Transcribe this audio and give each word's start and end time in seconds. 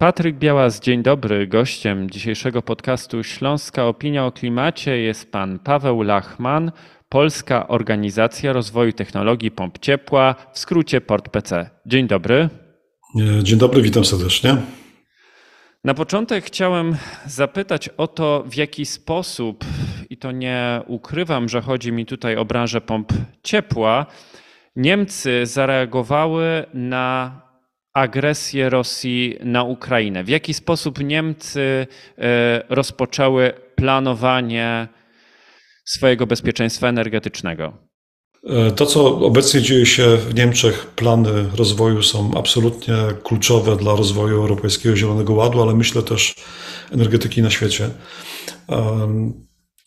Patryk 0.00 0.36
Białas, 0.36 0.80
dzień 0.80 1.02
dobry. 1.02 1.46
Gościem 1.46 2.10
dzisiejszego 2.10 2.62
podcastu 2.62 3.22
Śląska 3.22 3.86
Opinia 3.86 4.26
o 4.26 4.32
Klimacie 4.32 4.98
jest 4.98 5.32
pan 5.32 5.58
Paweł 5.58 6.02
Lachman, 6.02 6.72
Polska 7.08 7.68
Organizacja 7.68 8.52
Rozwoju 8.52 8.92
Technologii 8.92 9.50
Pomp 9.50 9.78
Ciepła, 9.78 10.34
w 10.52 10.58
skrócie 10.58 11.00
PortPC. 11.00 11.70
Dzień 11.86 12.06
dobry. 12.06 12.48
Dzień 13.42 13.58
dobry, 13.58 13.82
witam 13.82 14.04
serdecznie. 14.04 14.56
Na 15.84 15.94
początek 15.94 16.44
chciałem 16.44 16.96
zapytać 17.26 17.88
o 17.88 18.08
to, 18.08 18.44
w 18.46 18.54
jaki 18.54 18.86
sposób, 18.86 19.64
i 20.10 20.16
to 20.16 20.32
nie 20.32 20.82
ukrywam, 20.86 21.48
że 21.48 21.60
chodzi 21.60 21.92
mi 21.92 22.06
tutaj 22.06 22.36
o 22.36 22.44
branżę 22.44 22.80
pomp 22.80 23.12
ciepła, 23.42 24.06
Niemcy 24.76 25.46
zareagowały 25.46 26.64
na 26.74 27.49
agresję 27.94 28.70
Rosji 28.70 29.36
na 29.44 29.64
Ukrainę. 29.64 30.24
W 30.24 30.28
jaki 30.28 30.54
sposób 30.54 31.04
Niemcy 31.04 31.86
e, 32.18 32.62
rozpoczęły 32.68 33.52
planowanie 33.74 34.88
swojego 35.84 36.26
bezpieczeństwa 36.26 36.88
energetycznego? 36.88 37.72
E, 38.46 38.70
to, 38.70 38.86
co 38.86 39.18
obecnie 39.18 39.62
dzieje 39.62 39.86
się 39.86 40.16
w 40.16 40.34
Niemczech, 40.34 40.86
plany 40.86 41.46
rozwoju 41.56 42.02
są 42.02 42.30
absolutnie 42.36 42.94
kluczowe 43.24 43.76
dla 43.76 43.96
rozwoju 43.96 44.36
Europejskiego 44.36 44.96
Zielonego 44.96 45.32
Ładu, 45.32 45.62
ale 45.62 45.74
myślę 45.74 46.02
też 46.02 46.34
energetyki 46.92 47.42
na 47.42 47.50
świecie. 47.50 47.90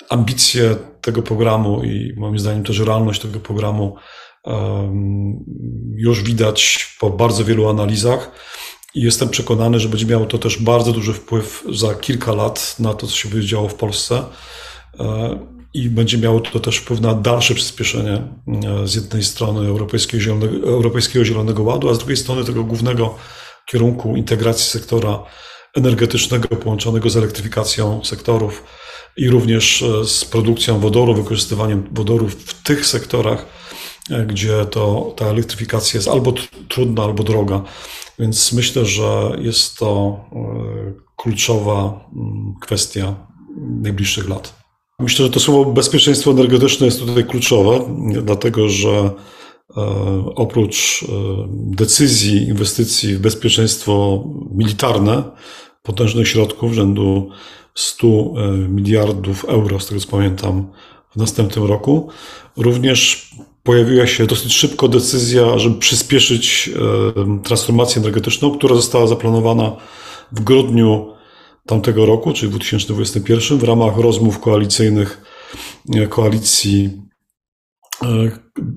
Ambicje 0.10 0.76
tego 1.02 1.22
programu 1.22 1.84
i 1.84 2.14
moim 2.18 2.40
zdaniem 2.40 2.64
też 2.64 2.80
realność 2.80 3.22
tego 3.22 3.40
programu 3.40 3.96
już 5.96 6.24
widać 6.24 6.88
po 7.00 7.10
bardzo 7.10 7.46
wielu 7.46 7.70
analizach 7.70 8.32
i 8.96 9.02
jestem 9.02 9.30
przekonany, 9.30 9.80
że 9.80 9.90
będzie 9.90 10.06
miało 10.06 10.26
to 10.26 10.38
też 10.38 10.58
bardzo 10.58 10.92
duży 10.92 11.14
wpływ 11.14 11.64
za 11.72 11.96
kilka 11.96 12.32
lat 12.32 12.76
na 12.80 12.94
to, 12.94 13.08
co 13.08 13.16
się 13.16 13.30
będzie 13.30 13.48
działo 13.48 13.70
w 13.70 13.76
Polsce. 13.76 14.24
E, 15.00 15.40
i 15.74 15.90
będzie 15.90 16.18
miało 16.18 16.40
to 16.40 16.60
też 16.60 16.78
wpływ 16.78 17.02
na 17.02 17.14
dalsze 17.14 17.56
przyspieszenie 17.56 18.14
e, 18.14 18.88
z 18.88 18.96
jednej 18.96 19.24
strony 19.24 19.68
Europejskiego 19.68 20.24
Zielonego, 20.24 20.68
Europejskiego 20.68 21.26
Zielonego 21.26 21.64
Ładu, 21.64 21.90
a 21.90 21.94
z 21.94 21.98
drugiej 21.98 22.18
strony 22.18 22.44
tego 22.44 22.64
głównego 22.64 23.16
kierunku 23.66 24.16
integracji 24.16 24.66
sektora 24.66 25.24
energetycznego 25.76 26.48
połączonego 26.48 27.10
z 27.10 27.18
elektryfikacją 27.18 28.04
sektorów 28.04 28.64
i 29.18 29.30
również 29.30 29.82
e, 29.82 30.06
z 30.06 30.26
produkcją 30.26 30.80
wodoru, 30.80 31.14
wykorzystywaniem 31.14 31.90
wodoru 31.92 32.30
w 32.30 32.64
tych 32.64 32.86
sektorach, 32.86 33.46
gdzie 34.10 34.66
to, 34.66 35.14
ta 35.16 35.26
elektryfikacja 35.26 35.98
jest 35.98 36.08
albo 36.08 36.34
trudna, 36.70 37.04
albo 37.04 37.24
droga. 37.24 37.62
Więc 38.20 38.54
myślę, 38.54 38.86
że 38.86 39.38
jest 39.42 39.78
to 39.78 40.20
e, 40.32 40.94
kluczowa 41.16 42.10
mm, 42.16 42.54
kwestia 42.62 43.16
najbliższych 43.82 44.30
lat. 44.30 44.64
Myślę, 45.00 45.26
że 45.26 45.32
to 45.32 45.40
słowo 45.40 45.72
bezpieczeństwo 45.72 46.32
energetyczne 46.32 46.86
jest 46.86 47.00
tutaj 47.00 47.26
kluczowe, 47.26 47.80
dlatego 48.24 48.70
że 48.70 48.90
e, 48.90 49.12
oprócz 50.36 51.06
decyzji 51.50 52.48
inwestycji 52.48 53.16
w 53.16 53.20
bezpieczeństwo 53.20 54.24
militarne, 54.52 55.24
potężnych 55.84 56.28
środków 56.28 56.74
rzędu 56.74 57.30
100 57.76 58.34
miliardów 58.70 59.46
euro, 59.46 59.80
z 59.80 59.88
tego 59.88 60.02
co 60.02 60.08
pamiętam, 60.08 60.72
w 61.12 61.16
następnym 61.16 61.66
roku, 61.66 62.10
również 62.58 63.30
pojawiła 63.64 64.08
się 64.08 64.26
dosyć 64.26 64.54
szybko 64.54 64.88
decyzja, 64.88 65.58
żeby 65.60 65.80
przyspieszyć 65.80 66.70
e, 66.76 67.42
transformację 67.44 68.02
energetyczną, 68.02 68.58
która 68.58 68.76
została 68.76 69.08
zaplanowana 69.08 69.76
w 70.32 70.42
grudniu 70.42 71.14
tamtego 71.66 72.06
roku, 72.06 72.34
czyli 72.34 72.50
2021, 72.50 73.58
w 73.58 73.64
ramach 73.64 73.98
rozmów 73.98 74.40
koalicyjnych 74.40 75.22
e, 75.96 76.08
koalicji, 76.08 77.02
e, 78.04 78.32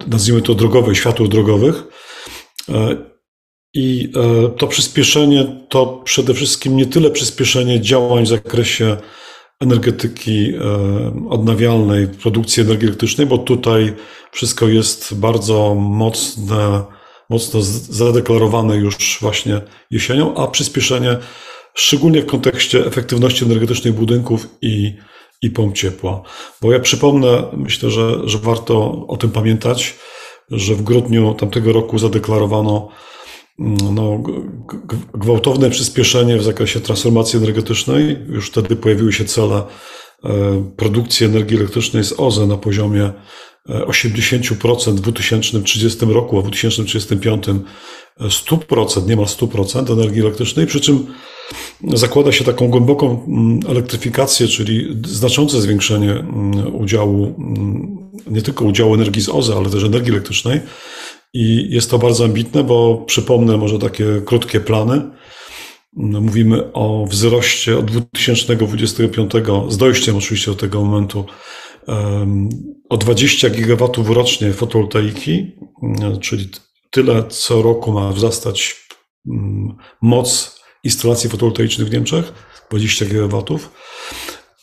nazwijmy 0.06 0.42
to 0.42 0.54
drogowej, 0.54 0.94
światów 0.94 1.28
drogowych. 1.28 1.84
I 3.74 4.12
to 4.58 4.66
przyspieszenie 4.66 5.66
to 5.68 5.86
przede 6.04 6.34
wszystkim 6.34 6.76
nie 6.76 6.86
tyle 6.86 7.10
przyspieszenie 7.10 7.80
działań 7.80 8.24
w 8.24 8.28
zakresie 8.28 8.96
energetyki 9.60 10.54
e, 10.54 11.28
odnawialnej, 11.30 12.08
produkcji 12.08 12.62
energii 12.62 12.86
elektrycznej, 12.88 13.26
bo 13.26 13.38
tutaj 13.38 13.94
wszystko 14.32 14.68
jest 14.68 15.14
bardzo 15.14 15.74
mocne, 15.74 16.82
mocno 17.30 17.60
zadeklarowane 17.90 18.76
już 18.76 19.18
właśnie 19.20 19.60
jesienią, 19.90 20.36
a 20.36 20.46
przyspieszenie 20.46 21.16
szczególnie 21.74 22.22
w 22.22 22.26
kontekście 22.26 22.86
efektywności 22.86 23.44
energetycznej 23.44 23.92
budynków 23.92 24.48
i, 24.62 24.96
i 25.42 25.50
pomp 25.50 25.74
ciepła. 25.74 26.22
Bo 26.62 26.72
ja 26.72 26.80
przypomnę, 26.80 27.42
myślę, 27.52 27.90
że, 27.90 28.28
że 28.28 28.38
warto 28.38 29.06
o 29.08 29.16
tym 29.16 29.30
pamiętać, 29.30 29.94
że 30.50 30.74
w 30.74 30.82
grudniu 30.82 31.34
tamtego 31.34 31.72
roku 31.72 31.98
zadeklarowano 31.98 32.88
no, 33.58 34.22
gwałtowne 35.14 35.70
przyspieszenie 35.70 36.36
w 36.36 36.42
zakresie 36.42 36.80
transformacji 36.80 37.36
energetycznej. 37.36 38.16
Już 38.28 38.50
wtedy 38.50 38.76
pojawiły 38.76 39.12
się 39.12 39.24
cele 39.24 39.62
e, 40.24 40.70
produkcji 40.76 41.26
energii 41.26 41.56
elektrycznej 41.56 42.04
z 42.04 42.14
OZE 42.20 42.46
na 42.46 42.56
poziomie 42.56 43.12
80% 43.68 44.88
e, 44.88 44.92
w 44.92 45.00
2030 45.00 46.06
roku, 46.06 46.38
a 46.38 46.40
w 46.40 46.44
2035 46.44 47.44
100%, 48.20 49.08
niemal 49.08 49.26
100% 49.26 49.92
energii 49.92 50.20
elektrycznej, 50.20 50.66
przy 50.66 50.80
czym 50.80 51.06
zakłada 51.94 52.32
się 52.32 52.44
taką 52.44 52.68
głęboką 52.68 53.24
mm, 53.28 53.60
elektryfikację, 53.68 54.48
czyli 54.48 55.02
znaczące 55.06 55.60
zwiększenie 55.60 56.12
mm, 56.12 56.74
udziału, 56.74 57.34
mm, 57.38 58.10
nie 58.26 58.42
tylko 58.42 58.64
udziału 58.64 58.94
energii 58.94 59.22
z 59.22 59.28
OZE, 59.28 59.56
ale 59.56 59.70
też 59.70 59.84
energii 59.84 60.12
elektrycznej. 60.12 60.60
I 61.34 61.66
jest 61.70 61.90
to 61.90 61.98
bardzo 61.98 62.24
ambitne, 62.24 62.64
bo 62.64 63.04
przypomnę 63.06 63.56
może 63.56 63.78
takie 63.78 64.04
krótkie 64.24 64.60
plany. 64.60 65.10
No, 65.96 66.20
mówimy 66.20 66.72
o 66.72 67.06
wzroście 67.06 67.78
od 67.78 67.90
2025, 67.90 69.32
z 69.68 69.76
dojściem 69.76 70.16
oczywiście 70.16 70.50
do 70.50 70.56
tego 70.56 70.84
momentu, 70.84 71.24
o 72.88 72.96
20 72.96 73.50
gigawatów 73.50 74.10
rocznie 74.10 74.52
fotowoltaiki, 74.52 75.52
czyli 76.20 76.48
tyle 76.90 77.24
co 77.28 77.62
roku 77.62 77.92
ma 77.92 78.12
wzrastać 78.12 78.86
mm, 79.28 79.76
moc 80.02 80.60
instalacji 80.84 81.30
fotowoltaicznych 81.30 81.88
w 81.88 81.92
Niemczech, 81.92 82.32
20 82.70 83.06
gigawatów 83.06 83.72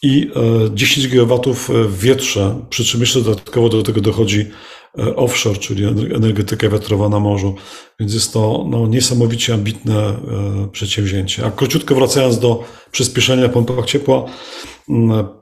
i 0.02 0.32
10 0.74 1.06
e, 1.06 1.10
gigawatów 1.10 1.70
w 1.88 2.00
wietrze, 2.00 2.66
przy 2.70 2.86
czym 2.86 3.00
jeszcze 3.00 3.22
dodatkowo 3.22 3.70
do 3.70 3.84
tego 3.84 4.02
dochodzi 4.02 4.46
E, 4.46 4.83
offshore, 5.16 5.58
czyli 5.58 5.86
energetykę 6.16 6.70
wiatrową 6.70 7.10
na 7.10 7.20
morzu. 7.20 7.56
Więc 8.00 8.14
jest 8.14 8.34
to 8.34 8.66
no, 8.70 8.88
niesamowicie 8.88 9.54
ambitne 9.54 9.96
e, 9.96 10.18
przedsięwzięcie. 10.72 11.46
A 11.46 11.52
króciutko 11.52 11.96
wracając 11.96 12.40
do 12.40 12.64
przyspieszenia 12.92 13.50
pompach 13.50 13.86
ciepła, 13.86 14.26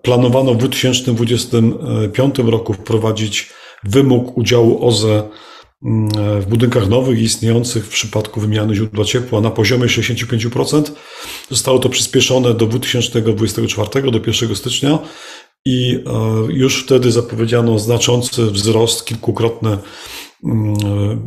planowano 0.02 0.54
w 0.54 0.58
2025 0.58 2.40
roku 2.40 2.74
wprowadzić 2.74 3.50
wymóg 3.84 4.38
udziału 4.38 4.88
OZE 4.88 5.30
w 6.42 6.46
budynkach 6.50 6.90
nowych 6.90 7.20
i 7.20 7.24
istniejących 7.24 7.86
w 7.86 7.90
przypadku 7.90 8.42
wymiany 8.42 8.76
źródła 8.76 9.06
ciepła 9.06 9.42
na 9.42 9.52
poziomie 9.52 9.86
65%. 9.86 10.92
Zostało 11.50 11.80
to 11.80 11.90
przyspieszone 11.90 12.54
do 12.54 12.66
2024, 12.66 14.12
do 14.12 14.20
1 14.28 14.56
stycznia 14.56 15.00
i 15.66 16.04
e, 16.06 16.54
już 16.54 16.84
wtedy 16.84 17.12
zapowiedziano 17.12 17.80
znaczący 17.80 18.46
wzrost, 18.46 19.06
kilkukrotny 19.06 19.78
mm, 20.44 20.74
e, 20.74 21.18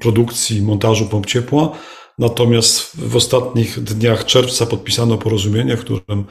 produkcji, 0.00 0.62
montażu 0.62 1.06
pomp 1.06 1.26
ciepła. 1.26 1.72
Natomiast 2.18 2.96
w 2.96 3.16
ostatnich 3.16 3.80
dniach 3.80 4.24
czerwca 4.24 4.66
podpisano 4.66 5.18
porozumienie, 5.18 5.76
w 5.76 5.80
którym 5.80 6.24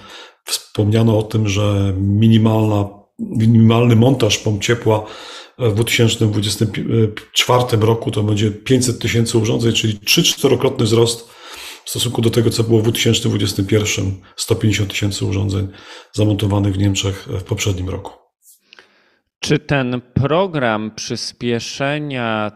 wspomniano 0.45 1.19
o 1.19 1.24
tym, 1.24 1.48
że 1.48 1.94
minimalna, 1.98 2.89
minimalny 3.19 3.95
montaż 3.95 4.38
pomp 4.38 4.63
ciepła 4.63 5.06
w 5.60 5.74
2024 5.74 7.63
roku 7.81 8.12
to 8.12 8.24
będzie 8.24 8.51
500 8.51 9.00
tysięcy 9.00 9.38
urządzeń, 9.38 9.74
czyli 9.74 10.00
3-4-krotny 10.00 10.84
wzrost 10.84 11.30
stosunku 11.92 12.22
do 12.22 12.30
tego, 12.30 12.50
co 12.50 12.64
było 12.64 12.80
w 12.80 12.84
2021, 12.84 14.12
150 14.36 14.90
tysięcy 14.90 15.26
urządzeń 15.26 15.68
zamontowanych 16.12 16.74
w 16.74 16.78
Niemczech 16.78 17.28
w 17.28 17.44
poprzednim 17.44 17.90
roku. 17.90 18.14
Czy 19.40 19.60
ten 19.60 20.02
program 20.14 20.92
przyspieszenia 20.96 22.52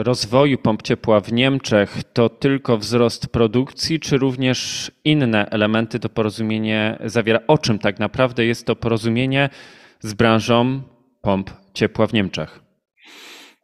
y, 0.00 0.02
rozwoju 0.02 0.58
pomp 0.58 0.82
ciepła 0.82 1.20
w 1.20 1.32
Niemczech 1.32 2.02
to 2.12 2.28
tylko 2.28 2.78
wzrost 2.78 3.26
produkcji, 3.26 4.00
czy 4.00 4.18
również 4.18 4.90
inne 5.04 5.50
elementy 5.50 6.00
to 6.00 6.08
porozumienie 6.08 6.98
zawiera? 7.04 7.40
O 7.46 7.58
czym 7.58 7.78
tak 7.78 7.98
naprawdę 7.98 8.44
jest 8.44 8.66
to 8.66 8.76
porozumienie 8.76 9.50
z 10.00 10.14
branżą 10.14 10.82
pomp 11.22 11.50
ciepła 11.74 12.06
w 12.06 12.12
Niemczech? 12.12 12.63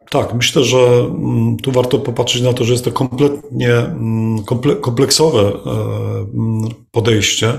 Tak, 0.08 0.34
myślę, 0.34 0.64
że 0.64 0.78
mm, 0.78 1.56
tu 1.56 1.72
warto 1.72 1.98
popatrzeć 1.98 2.42
na 2.42 2.52
to, 2.52 2.64
że 2.64 2.72
jest 2.72 2.84
to 2.84 2.92
kompletnie 2.92 3.74
mm, 3.74 4.44
kompleksowe 4.80 5.40
e, 5.40 5.70
mm, 6.34 6.68
podejście, 6.90 7.58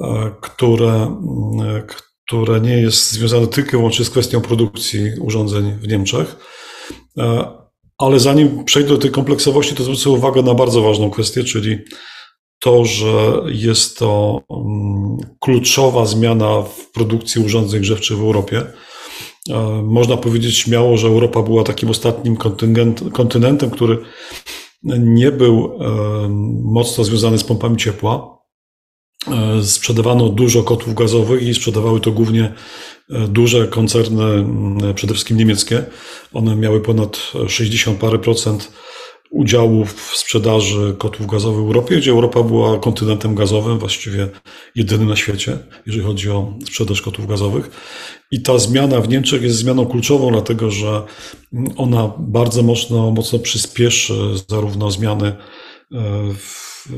e, 0.00 0.30
które, 0.40 1.16
które 2.26 2.60
nie 2.60 2.80
jest 2.80 3.10
związane 3.10 3.46
tylko 3.46 3.68
i 3.70 3.72
wyłącznie 3.72 4.04
z 4.04 4.10
kwestią 4.10 4.40
produkcji 4.40 5.10
urządzeń 5.20 5.78
w 5.78 5.88
Niemczech. 5.88 6.36
E, 7.18 7.44
ale 7.98 8.20
zanim 8.20 8.64
przejdę 8.64 8.88
do 8.88 8.98
tej 8.98 9.10
kompleksowości, 9.10 9.74
to 9.74 9.82
zwrócę 9.82 10.10
uwagę 10.10 10.42
na 10.42 10.54
bardzo 10.54 10.82
ważną 10.82 11.10
kwestię, 11.10 11.44
czyli 11.44 11.78
to, 12.58 12.84
że 12.84 13.42
jest 13.46 13.98
to 13.98 14.40
kluczowa 15.40 16.06
zmiana 16.06 16.62
w 16.62 16.92
produkcji 16.92 17.44
urządzeń 17.44 17.80
grzewczych 17.80 18.18
w 18.18 18.22
Europie. 18.22 18.62
E, 19.50 19.82
można 19.82 20.16
powiedzieć 20.16 20.56
śmiało, 20.56 20.96
że 20.96 21.08
Europa 21.08 21.42
była 21.42 21.64
takim 21.64 21.90
ostatnim 21.90 22.36
kontynentem, 23.12 23.70
który 23.70 23.98
nie 24.98 25.32
był 25.32 25.78
e, 25.80 26.28
mocno 26.64 27.04
związany 27.04 27.38
z 27.38 27.44
pompami 27.44 27.76
ciepła. 27.76 28.38
E, 29.28 29.62
sprzedawano 29.62 30.28
dużo 30.28 30.62
kotłów 30.62 30.94
gazowych 30.94 31.42
i 31.42 31.54
sprzedawały 31.54 32.00
to 32.00 32.12
głównie 32.12 32.52
duże 33.28 33.68
koncerny, 33.68 34.46
przede 34.94 35.14
wszystkim 35.14 35.36
niemieckie. 35.36 35.84
One 36.32 36.56
miały 36.56 36.80
ponad 36.80 37.32
60 37.48 37.98
parę 37.98 38.18
procent 38.18 38.72
udziałów 39.32 39.94
w 39.94 40.16
sprzedaży 40.16 40.94
kotłów 40.98 41.26
gazowych 41.26 41.64
w 41.64 41.66
Europie, 41.66 41.96
gdzie 41.96 42.10
Europa 42.10 42.42
była 42.42 42.78
kontynentem 42.78 43.34
gazowym, 43.34 43.78
właściwie 43.78 44.28
jedynym 44.74 45.08
na 45.08 45.16
świecie, 45.16 45.58
jeżeli 45.86 46.04
chodzi 46.04 46.30
o 46.30 46.54
sprzedaż 46.66 47.02
kotłów 47.02 47.26
gazowych. 47.26 47.70
I 48.30 48.42
ta 48.42 48.58
zmiana 48.58 49.00
w 49.00 49.08
Niemczech 49.08 49.42
jest 49.42 49.56
zmianą 49.56 49.86
kluczową, 49.86 50.30
dlatego 50.30 50.70
że 50.70 51.02
ona 51.76 52.12
bardzo 52.18 52.62
mocno, 52.62 53.10
mocno 53.10 53.38
przyspieszy 53.38 54.14
zarówno 54.48 54.90
zmiany 54.90 55.26
e, 55.26 55.36
w, 56.34 56.88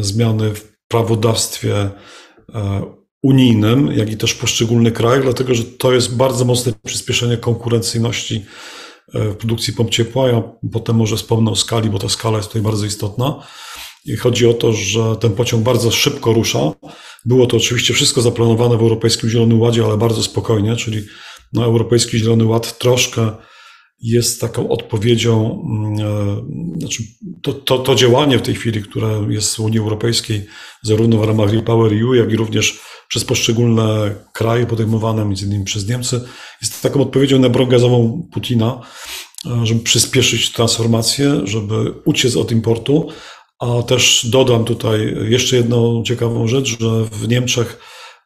zmiany 0.00 0.54
w 0.54 0.76
prawodawstwie 0.88 1.74
e, 1.74 1.90
unijnym, 3.22 3.92
jak 3.92 4.10
i 4.10 4.16
też 4.16 4.34
poszczególnych 4.34 4.92
krajach, 4.92 5.22
dlatego 5.22 5.54
że 5.54 5.64
to 5.64 5.92
jest 5.92 6.16
bardzo 6.16 6.44
mocne 6.44 6.72
przyspieszenie 6.84 7.36
konkurencyjności 7.36 8.44
produkcji 9.38 9.72
pomp 9.72 9.90
ciepła. 9.90 10.28
Ja 10.28 10.42
potem 10.72 10.96
może 10.96 11.16
wspomnę 11.16 11.50
o 11.50 11.56
skali, 11.56 11.90
bo 11.90 11.98
ta 11.98 12.08
skala 12.08 12.36
jest 12.36 12.48
tutaj 12.48 12.62
bardzo 12.62 12.86
istotna. 12.86 13.46
I 14.04 14.16
chodzi 14.16 14.46
o 14.46 14.54
to, 14.54 14.72
że 14.72 15.16
ten 15.16 15.32
pociąg 15.32 15.62
bardzo 15.62 15.90
szybko 15.90 16.32
rusza. 16.32 16.72
Było 17.24 17.46
to 17.46 17.56
oczywiście 17.56 17.94
wszystko 17.94 18.22
zaplanowane 18.22 18.76
w 18.76 18.80
Europejskim 18.80 19.30
Zielonym 19.30 19.60
Ładzie, 19.60 19.84
ale 19.84 19.96
bardzo 19.96 20.22
spokojnie, 20.22 20.76
czyli 20.76 21.02
no, 21.52 21.64
Europejski 21.64 22.18
Zielony 22.18 22.44
Ład 22.44 22.78
troszkę 22.78 23.30
jest 24.00 24.40
taką 24.40 24.68
odpowiedzią, 24.68 25.62
mm, 25.70 26.08
e, 26.76 26.78
znaczy 26.78 27.02
to, 27.42 27.52
to, 27.52 27.78
to 27.78 27.94
działanie 27.94 28.38
w 28.38 28.42
tej 28.42 28.54
chwili, 28.54 28.82
które 28.82 29.26
jest 29.28 29.56
w 29.56 29.60
Unii 29.60 29.78
Europejskiej, 29.78 30.46
zarówno 30.82 31.18
w 31.18 31.24
ramach 31.24 31.52
Repower 31.52 31.92
EU, 31.92 32.14
jak 32.14 32.32
i 32.32 32.36
również 32.36 32.80
przez 33.08 33.24
poszczególne 33.24 34.14
kraje 34.32 34.66
podejmowane, 34.66 35.24
między 35.24 35.46
innymi 35.46 35.64
przez 35.64 35.88
Niemcy, 35.88 36.20
jest 36.62 36.82
taką 36.82 37.00
odpowiedzią 37.00 37.38
na 37.38 37.48
broń 37.48 37.68
gazową 37.68 38.28
Putina, 38.32 38.80
e, 39.46 39.66
żeby 39.66 39.80
przyspieszyć 39.80 40.52
transformację, 40.52 41.40
żeby 41.44 41.92
uciec 42.04 42.36
od 42.36 42.52
importu, 42.52 43.08
a 43.58 43.82
też 43.82 44.26
dodam 44.30 44.64
tutaj 44.64 45.16
jeszcze 45.28 45.56
jedną 45.56 46.02
ciekawą 46.02 46.48
rzecz, 46.48 46.78
że 46.80 47.04
w 47.04 47.28
Niemczech 47.28 47.78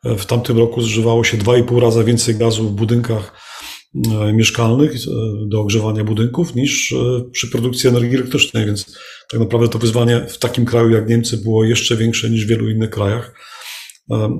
e, 0.04 0.16
w 0.16 0.26
tamtym 0.26 0.58
roku 0.58 0.82
zużywało 0.82 1.24
się 1.24 1.38
2,5 1.38 1.80
razy 1.80 2.04
więcej 2.04 2.34
gazu 2.34 2.68
w 2.68 2.72
budynkach 2.72 3.32
e, 3.94 4.32
mieszkalnych 4.32 4.92
do 5.46 5.60
ogrzewania 5.60 6.04
budynków 6.04 6.54
niż 6.54 6.94
przy 7.32 7.48
produkcji 7.48 7.88
energii 7.88 8.16
elektrycznej, 8.16 8.66
więc 8.66 8.98
tak 9.30 9.40
naprawdę 9.40 9.68
to 9.68 9.78
wyzwanie 9.78 10.26
w 10.28 10.38
takim 10.38 10.64
kraju 10.64 10.90
jak 10.90 11.08
Niemcy 11.08 11.36
było 11.36 11.64
jeszcze 11.64 11.96
większe 11.96 12.30
niż 12.30 12.44
w 12.44 12.48
wielu 12.48 12.68
innych 12.70 12.90
krajach. 12.90 13.34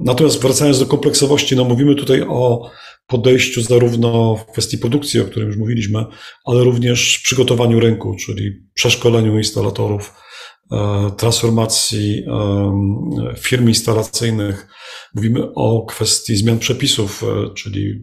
Natomiast 0.05 0.43
wracając 0.43 0.79
do 0.79 0.87
kompleksowości, 0.87 1.57
no 1.57 1.65
mówimy 1.65 1.95
tutaj 1.95 2.23
o 2.29 2.71
podejściu 3.07 3.63
zarówno 3.63 4.37
w 4.37 4.53
kwestii 4.53 4.79
produkcji, 4.79 5.21
o 5.21 5.25
którym 5.25 5.49
już 5.49 5.57
mówiliśmy, 5.57 6.05
ale 6.45 6.65
również 6.65 7.21
przygotowaniu 7.25 7.81
rynku, 7.81 8.17
czyli 8.27 8.53
przeszkoleniu 8.75 9.39
instalatorów, 9.39 10.15
e, 10.73 11.11
transformacji 11.17 12.25
firm 13.39 13.69
instalacyjnych. 13.69 14.67
Mówimy 15.15 15.55
o 15.55 15.85
kwestii 15.89 16.37
zmian 16.37 16.59
przepisów, 16.59 17.25
e, 17.25 17.55
czyli 17.55 18.01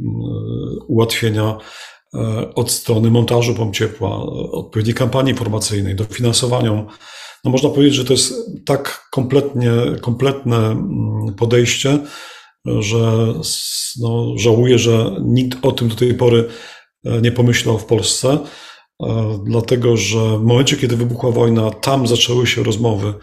ułatwienia 0.88 1.58
e, 2.14 2.54
od 2.56 2.72
strony 2.72 3.12
montażu 3.12 3.56
pomp 3.56 3.76
ciepła, 3.76 4.24
odpowiedniej 4.52 4.96
kampanii 4.96 5.32
informacyjnej, 5.32 5.96
dofinansowaniu 5.96 6.88
no 7.48 7.52
można 7.52 7.70
powiedzieć, 7.70 7.96
że 7.96 8.06
to 8.06 8.14
jest 8.14 8.34
tak 8.66 9.08
kompletnie, 9.12 9.72
kompletne 10.02 10.58
mm, 10.58 11.36
podejście, 11.38 12.00
że 12.66 13.34
no, 14.00 14.34
żałuję, 14.38 14.80
że 14.80 15.16
nikt 15.22 15.66
o 15.66 15.72
tym 15.72 15.88
do 15.88 15.96
tej 15.96 16.14
pory 16.14 16.48
e, 17.06 17.22
nie 17.22 17.32
pomyślał 17.32 17.80
w 17.80 17.86
Polsce, 17.86 18.38
e, 19.04 19.40
dlatego 19.46 19.98
że 19.98 20.38
w 20.38 20.44
momencie, 20.44 20.78
kiedy 20.78 20.98
wybuchła 20.98 21.32
wojna, 21.32 21.72
tam 21.72 22.08
zaczęły 22.08 22.48
się 22.48 22.64
rozmowy 22.64 23.14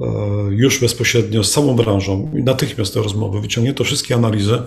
e, 0.00 0.04
już 0.50 0.80
bezpośrednio 0.80 1.44
z 1.44 1.52
całą 1.52 1.76
branżą 1.76 2.32
i 2.38 2.42
natychmiast 2.42 2.94
te 2.94 3.02
rozmowy. 3.02 3.40
Wyciągnięto 3.40 3.84
wszystkie 3.84 4.14
analizy, 4.14 4.62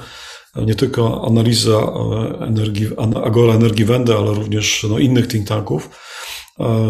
nie 0.56 0.76
tylko 0.76 1.26
analiza 1.28 1.94
energii, 2.40 2.88
Agora 3.24 3.54
Energiewende, 3.54 4.16
ale 4.16 4.34
również 4.34 4.86
no, 4.90 5.00
innych 5.00 5.28
think 5.28 5.48
tanków 5.48 5.90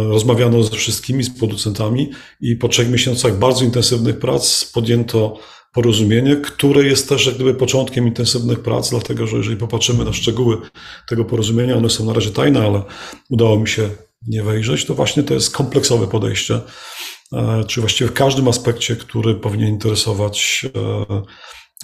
rozmawiano 0.09 0.63
ze 0.63 0.71
wszystkimi, 0.71 1.23
z 1.23 1.29
producentami 1.29 2.09
i 2.41 2.55
po 2.55 2.67
trzech 2.67 2.89
miesiącach 2.89 3.39
bardzo 3.39 3.65
intensywnych 3.65 4.19
prac. 4.19 4.65
Podjęto 4.65 5.39
porozumienie, 5.73 6.35
które 6.35 6.83
jest 6.83 7.09
też 7.09 7.25
jak 7.25 7.35
gdyby 7.35 7.53
początkiem 7.53 8.07
intensywnych 8.07 8.59
prac, 8.59 8.89
dlatego 8.89 9.27
że 9.27 9.37
jeżeli 9.37 9.57
popatrzymy 9.57 10.05
na 10.05 10.13
szczegóły 10.13 10.57
tego 11.09 11.25
porozumienia, 11.25 11.77
one 11.77 11.89
są 11.89 12.05
na 12.05 12.13
razie 12.13 12.31
tajne, 12.31 12.65
ale 12.65 12.83
udało 13.29 13.59
mi 13.59 13.67
się 13.67 13.89
nie 14.27 14.43
wejrzeć, 14.43 14.85
to 14.85 14.95
właśnie 14.95 15.23
to 15.23 15.33
jest 15.33 15.55
kompleksowe 15.55 16.07
podejście, 16.07 16.59
e, 17.33 17.63
czy 17.67 17.81
właściwie 17.81 18.09
w 18.09 18.13
każdym 18.13 18.47
aspekcie, 18.47 18.95
który 18.95 19.35
powinien 19.35 19.69
interesować 19.69 20.65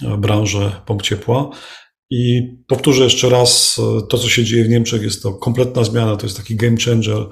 e, 0.02 0.18
branżę 0.18 0.80
pomp 0.86 1.02
ciepła. 1.02 1.50
I 2.10 2.42
powtórzę 2.68 3.04
jeszcze 3.04 3.28
raz, 3.28 3.80
to 4.08 4.18
co 4.18 4.28
się 4.28 4.44
dzieje 4.44 4.64
w 4.64 4.68
Niemczech 4.68 5.02
jest 5.02 5.22
to 5.22 5.32
kompletna 5.32 5.84
zmiana, 5.84 6.16
to 6.16 6.26
jest 6.26 6.36
taki 6.36 6.56
game 6.56 6.76
changer 6.84 7.26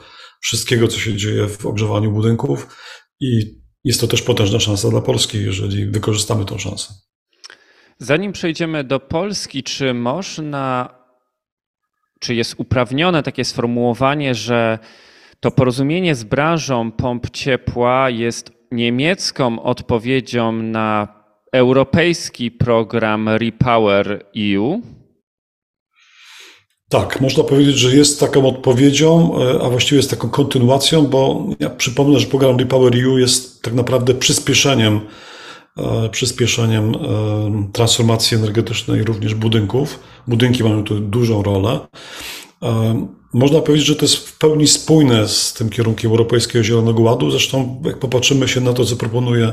wszystkiego, 0.47 0.89
co 0.89 0.99
się 0.99 1.17
dzieje 1.17 1.49
w 1.49 1.67
ogrzewaniu 1.67 2.13
budynków 2.13 2.77
i 3.21 3.61
jest 3.85 4.01
to 4.01 4.07
też 4.07 4.23
potężna 4.23 4.61
szansa 4.61 4.91
dla 4.91 5.01
Polski, 5.01 5.45
jeżeli 5.45 5.87
wykorzystamy 5.87 6.45
tę 6.45 6.59
szansę. 6.59 6.95
Zanim 7.99 8.33
przejdziemy 8.33 8.85
do 8.85 9.01
Polski, 9.01 9.63
czy 9.63 9.95
można, 9.95 10.95
czy 12.21 12.35
jest 12.35 12.55
uprawnione 12.59 13.23
takie 13.23 13.45
sformułowanie, 13.45 14.35
że 14.35 14.79
to 15.41 15.51
porozumienie 15.51 16.15
z 16.15 16.25
branżą 16.25 16.93
pomp 16.93 17.31
ciepła 17.31 18.11
jest 18.11 18.53
niemiecką 18.73 19.63
odpowiedzią 19.63 20.53
na 20.53 21.09
europejski 21.53 22.51
program 22.51 23.29
Repower 23.29 24.27
EU? 24.37 24.83
Tak, 26.89 27.21
można 27.21 27.45
powiedzieć, 27.45 27.77
że 27.77 27.97
jest 27.97 28.21
taką 28.21 28.49
odpowiedzią, 28.49 29.39
e, 29.39 29.63
a 29.63 29.71
właściwie 29.71 29.97
jest 29.97 30.11
taką 30.11 30.29
kontynuacją, 30.29 31.07
bo 31.07 31.47
ja 31.61 31.71
przypomnę, 31.71 32.19
że 32.19 32.27
program 32.27 32.57
Repower 32.57 32.97
EU 33.05 33.19
jest 33.19 33.63
tak 33.63 33.75
naprawdę 33.75 34.15
przyspieszeniem, 34.15 35.01
e, 35.77 36.09
przyspieszeniem 36.09 36.95
e, 36.95 36.99
transformacji 37.73 38.37
energetycznej 38.37 39.03
również 39.03 39.35
budynków. 39.35 39.99
Budynki 40.27 40.65
mają 40.65 40.85
tu 40.85 41.01
dużą 41.01 41.43
rolę. 41.43 41.81
Można 43.33 43.61
powiedzieć, 43.61 43.87
że 43.87 43.97
to 43.97 44.05
jest 44.05 44.17
w 44.17 44.39
pełni 44.39 44.67
spójne 44.67 45.29
z 45.29 45.53
tym 45.53 45.71
kierunkiem 45.71 46.11
Europejskiego 46.11 46.65
Zielonego 46.65 47.03
Ładu. 47.03 47.31
Zresztą, 47.31 47.83
jak 47.85 47.99
popatrzymy 47.99 48.49
się 48.49 48.61
na 48.61 48.73
to, 48.73 48.85
co 48.85 48.97
proponuje 48.97 49.53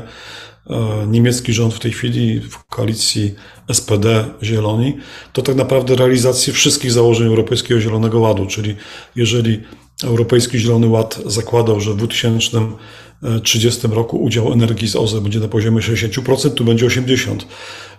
niemiecki 1.06 1.52
rząd 1.52 1.74
w 1.74 1.78
tej 1.78 1.92
chwili 1.92 2.40
w 2.40 2.64
koalicji 2.64 3.34
SPD 3.72 4.24
Zieloni, 4.42 4.96
to 5.32 5.42
tak 5.42 5.56
naprawdę 5.56 5.96
realizacji 5.96 6.52
wszystkich 6.52 6.92
założeń 6.92 7.26
Europejskiego 7.26 7.80
Zielonego 7.80 8.20
Ładu, 8.20 8.46
czyli 8.46 8.76
jeżeli 9.16 9.60
Europejski 10.04 10.58
Zielony 10.58 10.88
Ład 10.88 11.20
zakładał, 11.26 11.80
że 11.80 11.92
w 11.92 11.96
2030 11.96 13.88
roku 13.88 14.22
udział 14.22 14.52
energii 14.52 14.88
z 14.88 14.96
OZE 14.96 15.20
będzie 15.20 15.40
na 15.40 15.48
poziomie 15.48 15.80
60%, 15.80 16.50
tu 16.50 16.64
będzie 16.64 16.86
80%. 16.86 17.36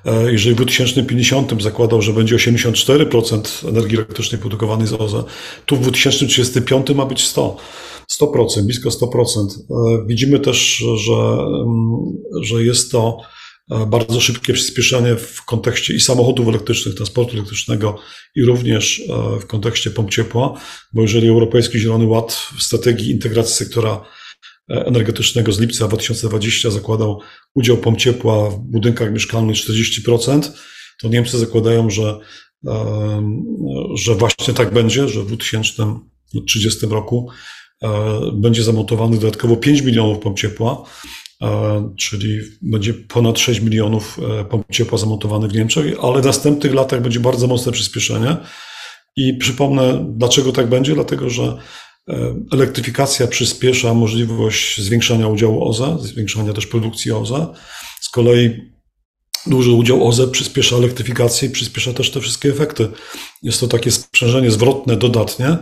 E, 0.05 0.31
jeżeli 0.31 0.55
w 0.55 0.57
2050 0.57 1.63
zakładał, 1.63 2.01
że 2.01 2.13
będzie 2.13 2.35
84% 2.35 3.69
energii 3.69 3.97
elektrycznej 3.97 4.41
produkowanej 4.41 4.87
z 4.87 4.93
OZE, 4.93 5.23
tu 5.65 5.75
w 5.75 5.81
2035 5.81 6.89
ma 6.89 7.05
być 7.05 7.23
100%. 7.23 7.55
100%, 8.11 8.61
blisko 8.61 8.89
100%. 8.89 9.47
E, 9.69 10.05
widzimy 10.07 10.39
też, 10.39 10.83
że, 10.95 11.13
mm, 11.13 11.97
że 12.41 12.63
jest 12.63 12.91
to 12.91 13.17
bardzo 13.87 14.21
szybkie 14.21 14.53
przyspieszenie 14.53 15.15
w 15.15 15.45
kontekście 15.45 15.93
i 15.93 15.99
samochodów 15.99 16.47
elektrycznych, 16.47 16.95
transportu 16.95 17.33
elektrycznego 17.33 17.97
i 18.35 18.43
również 18.43 19.01
w 19.41 19.45
kontekście 19.45 19.91
pomp 19.91 20.11
ciepła, 20.11 20.61
bo 20.93 21.01
jeżeli 21.01 21.27
Europejski 21.27 21.79
Zielony 21.79 22.05
Ład 22.05 22.47
w 22.57 22.63
strategii 22.63 23.11
integracji 23.11 23.55
sektora 23.55 24.05
energetycznego 24.67 25.51
z 25.51 25.59
lipca 25.59 25.87
2020 25.87 26.69
zakładał 26.69 27.19
udział 27.53 27.77
pomp 27.77 27.97
ciepła 27.97 28.49
w 28.49 28.59
budynkach 28.59 29.11
mieszkalnych 29.11 29.55
40%, 29.55 30.51
to 31.01 31.07
Niemcy 31.07 31.37
zakładają, 31.37 31.89
że, 31.89 32.19
że 33.95 34.15
właśnie 34.15 34.53
tak 34.53 34.73
będzie, 34.73 35.07
że 35.07 35.21
w 35.21 35.27
2030 35.27 36.85
roku 36.85 37.29
będzie 38.33 38.63
zamontowany 38.63 39.17
dodatkowo 39.17 39.55
5 39.55 39.81
milionów 39.81 40.19
pomp 40.19 40.39
ciepła, 40.39 40.83
czyli 41.97 42.39
będzie 42.61 42.93
ponad 42.93 43.39
6 43.39 43.61
milionów 43.61 44.19
e, 44.39 44.45
pomp 44.45 44.65
ciepła 44.71 44.97
zamontowanych 44.97 45.51
w 45.51 45.53
Niemczech, 45.53 45.95
ale 46.01 46.21
w 46.21 46.25
następnych 46.25 46.73
latach 46.73 47.01
będzie 47.01 47.19
bardzo 47.19 47.47
mocne 47.47 47.71
przyspieszenie. 47.71 48.37
I 49.15 49.33
przypomnę, 49.33 50.05
dlaczego 50.17 50.51
tak 50.51 50.67
będzie? 50.67 50.93
Dlatego, 50.93 51.29
że 51.29 51.57
e, 52.09 52.35
elektryfikacja 52.53 53.27
przyspiesza 53.27 53.93
możliwość 53.93 54.81
zwiększania 54.81 55.27
udziału 55.27 55.69
OZE, 55.69 55.97
zwiększania 55.99 56.53
też 56.53 56.67
produkcji 56.67 57.11
OZE. 57.11 57.47
Z 58.01 58.09
kolei 58.09 58.75
duży 59.47 59.71
udział 59.71 60.07
OZE 60.07 60.27
przyspiesza 60.27 60.75
elektryfikację 60.75 61.47
i 61.49 61.51
przyspiesza 61.51 61.93
też 61.93 62.11
te 62.11 62.21
wszystkie 62.21 62.49
efekty. 62.49 62.87
Jest 63.43 63.59
to 63.59 63.67
takie 63.67 63.91
sprzężenie 63.91 64.51
zwrotne 64.51 64.97
dodatnie, 64.97 65.57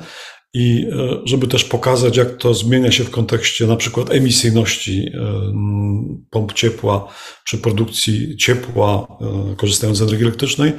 i 0.53 0.87
e, 0.91 1.19
żeby 1.25 1.47
też 1.47 1.63
pokazać, 1.63 2.17
jak 2.17 2.37
to 2.37 2.53
zmienia 2.53 2.91
się 2.91 3.03
w 3.03 3.09
kontekście 3.09 3.67
na 3.67 3.75
przykład 3.75 4.11
emisyjności 4.11 5.11
e, 5.13 5.19
pomp 6.29 6.53
ciepła 6.53 7.07
czy 7.45 7.57
produkcji 7.57 8.37
ciepła 8.37 9.07
e, 9.21 9.55
korzystając 9.55 9.97
z 9.97 10.01
energii 10.01 10.25
elektrycznej, 10.25 10.73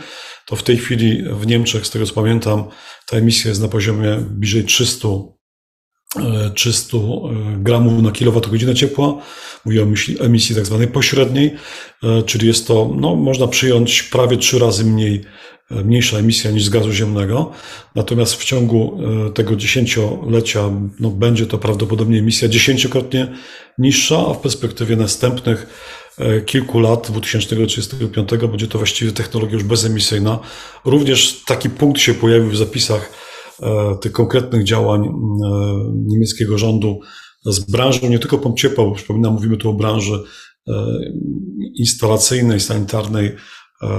to 0.46 0.56
w 0.56 0.62
tej 0.62 0.76
chwili 0.76 1.22
w 1.30 1.46
Niemczech, 1.46 1.86
z 1.86 1.90
tego 1.90 2.06
co 2.06 2.14
pamiętam, 2.14 2.64
ta 3.06 3.16
emisja 3.16 3.48
jest 3.48 3.62
na 3.62 3.68
poziomie 3.68 4.16
bliżej 4.30 4.64
300 4.64 5.08
300 6.54 6.96
gramów 7.56 8.02
na 8.02 8.12
kilowatogodzinę 8.12 8.74
ciepła. 8.74 9.18
Mówię 9.64 9.80
o 9.80 9.84
emisji, 9.84 10.16
emisji 10.20 10.54
tak 10.54 10.66
zwanej 10.66 10.88
pośredniej, 10.88 11.54
czyli 12.26 12.46
jest 12.46 12.66
to, 12.66 12.90
no, 12.96 13.16
można 13.16 13.46
przyjąć 13.46 14.02
prawie 14.02 14.36
trzy 14.36 14.58
razy 14.58 14.84
mniej 14.84 15.24
mniejsza 15.70 16.18
emisja 16.18 16.50
niż 16.50 16.64
z 16.64 16.68
gazu 16.68 16.92
ziemnego. 16.92 17.50
Natomiast 17.94 18.34
w 18.34 18.44
ciągu 18.44 18.98
e, 19.26 19.32
tego 19.32 19.56
dziesięciolecia 19.56 20.70
no, 21.00 21.10
będzie 21.10 21.46
to 21.46 21.58
prawdopodobnie 21.58 22.18
emisja 22.18 22.48
dziesięciokrotnie 22.48 23.32
niższa, 23.78 24.26
a 24.30 24.34
w 24.34 24.40
perspektywie 24.40 24.96
następnych 24.96 25.66
e, 26.18 26.40
kilku 26.40 26.80
lat, 26.80 27.10
2035, 27.10 28.30
będzie 28.50 28.68
to 28.68 28.78
właściwie 28.78 29.12
technologia 29.12 29.54
już 29.54 29.64
bezemisyjna. 29.64 30.38
Również 30.84 31.44
taki 31.46 31.70
punkt 31.70 32.00
się 32.00 32.14
pojawił 32.14 32.50
w 32.50 32.56
zapisach 32.56 33.12
e, 33.62 33.96
tych 34.00 34.12
konkretnych 34.12 34.64
działań 34.64 35.08
niemieckiego 36.06 36.58
rządu 36.58 37.00
z 37.46 37.70
branżą 37.70 38.08
nie 38.08 38.18
tylko 38.18 38.38
pomp 38.38 38.58
ciepła, 38.58 38.84
bo 38.84 38.92
przypominam, 38.92 39.32
mówimy 39.32 39.56
tu 39.56 39.70
o 39.70 39.74
branży 39.74 40.18
instalacyjnej, 41.78 42.60
sanitarnej, 42.60 43.26
E, 43.28 43.36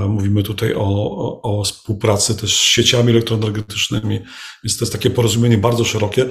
mówimy 0.09 0.43
tutaj 0.43 0.73
o, 0.77 1.41
o, 1.41 1.63
współpracy 1.63 2.35
też 2.35 2.57
z 2.57 2.61
sieciami 2.61 3.11
elektroenergetycznymi, 3.11 4.19
więc 4.63 4.77
to 4.77 4.85
jest 4.85 4.93
takie 4.93 5.09
porozumienie 5.09 5.57
bardzo 5.57 5.83
szerokie. 5.83 6.25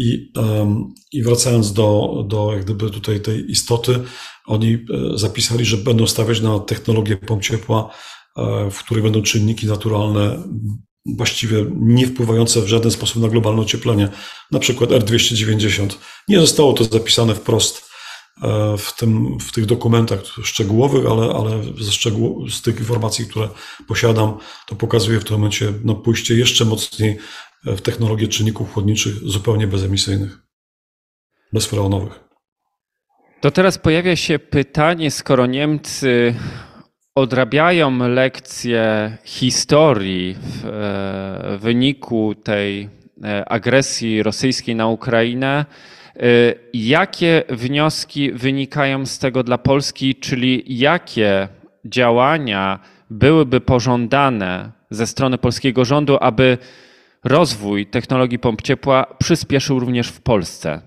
I, 0.00 0.32
i 1.12 1.22
wracając 1.22 1.72
do, 1.72 2.24
do 2.28 2.52
jak 2.52 2.64
gdyby 2.64 2.90
tutaj 2.90 3.20
tej 3.20 3.50
istoty, 3.50 4.00
oni 4.46 4.74
e, 4.74 4.78
zapisali, 5.18 5.64
że 5.64 5.76
będą 5.76 6.06
stawiać 6.06 6.40
na 6.40 6.58
technologię 6.58 7.16
pomp 7.16 7.42
ciepła, 7.42 7.90
e, 8.36 8.70
w 8.70 8.78
której 8.78 9.02
będą 9.02 9.22
czynniki 9.22 9.66
naturalne 9.66 10.42
właściwie 11.16 11.66
nie 11.76 12.06
wpływające 12.06 12.62
w 12.62 12.68
żaden 12.68 12.90
sposób 12.90 13.22
na 13.22 13.28
globalne 13.28 13.62
ocieplenie, 13.62 14.08
na 14.50 14.58
przykład 14.58 14.90
R290. 14.90 15.88
Nie 16.28 16.40
zostało 16.40 16.72
to 16.72 16.84
zapisane 16.84 17.34
wprost 17.34 17.87
E, 17.87 17.87
w, 18.78 18.96
tym, 18.96 19.38
w 19.40 19.52
tych 19.52 19.66
dokumentach 19.66 20.20
szczegółowych, 20.42 21.06
ale, 21.06 21.34
ale 21.34 21.62
ze 21.80 21.92
szczegół, 21.92 22.48
z 22.48 22.62
tych 22.62 22.78
informacji, 22.78 23.26
które 23.26 23.48
posiadam, 23.88 24.38
to 24.66 24.76
pokazuje 24.76 25.20
w 25.20 25.24
tym 25.24 25.36
momencie 25.36 25.72
no, 25.84 25.94
pójście 25.94 26.34
jeszcze 26.34 26.64
mocniej 26.64 27.18
e, 27.66 27.76
w 27.76 27.82
technologię 27.82 28.28
czynników 28.28 28.72
chłodniczych 28.72 29.14
zupełnie 29.14 29.66
bezemisyjnych, 29.66 30.38
bezfreonowych. 31.52 32.20
To 33.40 33.50
teraz 33.50 33.78
pojawia 33.78 34.16
się 34.16 34.38
pytanie, 34.38 35.10
skoro 35.10 35.46
Niemcy 35.46 36.34
odrabiają 37.14 38.08
lekcje 38.08 39.18
historii 39.24 40.36
w 40.40 40.64
e, 40.64 41.58
wyniku 41.58 42.34
tej 42.34 42.98
agresji 43.46 44.22
rosyjskiej 44.22 44.76
na 44.76 44.88
Ukrainę, 44.88 45.64
jakie 46.72 47.42
wnioski 47.48 48.32
wynikają 48.32 49.06
z 49.06 49.18
tego 49.18 49.42
dla 49.42 49.58
Polski, 49.58 50.14
czyli 50.14 50.64
jakie 50.66 51.48
działania 51.84 52.80
byłyby 53.10 53.60
pożądane 53.60 54.72
ze 54.90 55.06
strony 55.06 55.38
polskiego 55.38 55.84
rządu, 55.84 56.16
aby 56.20 56.58
rozwój 57.24 57.86
technologii 57.86 58.38
pomp 58.38 58.62
ciepła 58.62 59.06
przyspieszył 59.18 59.78
również 59.78 60.08
w 60.08 60.20
Polsce? 60.20 60.80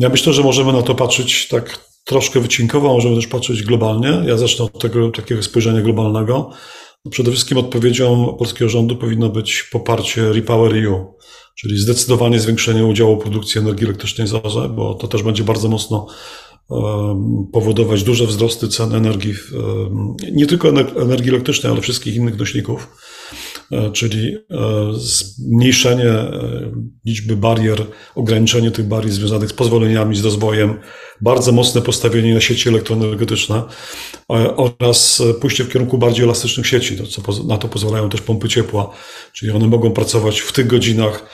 Ja 0.00 0.08
myślę, 0.08 0.32
że 0.32 0.42
możemy 0.42 0.72
na 0.72 0.82
to 0.82 0.94
patrzeć 0.94 1.48
tak 1.48 1.78
troszkę 2.04 2.40
wycinkowo, 2.40 2.94
możemy 2.94 3.16
też 3.16 3.26
patrzeć 3.26 3.62
globalnie. 3.62 4.22
Ja 4.26 4.36
zacznę 4.36 4.64
od 4.64 4.80
tego 4.80 5.10
takiego 5.10 5.42
spojrzenia 5.42 5.80
globalnego. 5.80 6.50
No 7.04 7.10
przede 7.10 7.30
wszystkim 7.30 7.58
odpowiedzią 7.58 8.36
polskiego 8.38 8.70
rządu 8.70 8.96
powinno 8.96 9.28
być 9.28 9.62
poparcie 9.72 10.32
Repower 10.32 10.86
EU 10.86 11.14
czyli 11.54 11.78
zdecydowanie 11.78 12.40
zwiększenie 12.40 12.86
udziału 12.86 13.16
produkcji 13.16 13.60
energii 13.60 13.86
elektrycznej 13.86 14.26
z 14.26 14.34
OZE, 14.34 14.68
bo 14.68 14.94
to 14.94 15.08
też 15.08 15.22
będzie 15.22 15.44
bardzo 15.44 15.68
mocno 15.68 16.06
powodować 17.52 18.02
duże 18.02 18.26
wzrosty 18.26 18.68
cen 18.68 18.94
energii, 18.94 19.34
nie 20.32 20.46
tylko 20.46 20.68
energii 21.02 21.30
elektrycznej, 21.30 21.72
ale 21.72 21.80
wszystkich 21.80 22.14
innych 22.14 22.38
nośników, 22.38 22.88
czyli 23.92 24.36
e, 24.36 24.38
zmniejszenie 24.94 26.08
e, 26.08 26.72
liczby 27.04 27.36
barier, 27.36 27.86
ograniczenie 28.14 28.70
tych 28.70 28.88
barier 28.88 29.12
związanych 29.12 29.50
z 29.50 29.52
pozwoleniami, 29.52 30.16
z 30.16 30.24
rozwojem, 30.24 30.74
bardzo 31.20 31.52
mocne 31.52 31.82
postawienie 31.82 32.34
na 32.34 32.40
sieci 32.40 32.68
elektroenergetyczne 32.68 33.62
oraz 34.56 35.22
pójście 35.40 35.64
w 35.64 35.72
kierunku 35.72 35.98
bardziej 35.98 36.24
elastycznych 36.24 36.66
sieci, 36.66 36.96
co 37.08 37.44
na 37.44 37.58
to 37.58 37.68
pozwalają 37.68 38.08
też 38.08 38.20
pompy 38.20 38.48
ciepła, 38.48 38.90
czyli 39.32 39.52
one 39.52 39.66
mogą 39.66 39.90
pracować 39.90 40.40
w 40.40 40.52
tych 40.52 40.66
godzinach, 40.66 41.26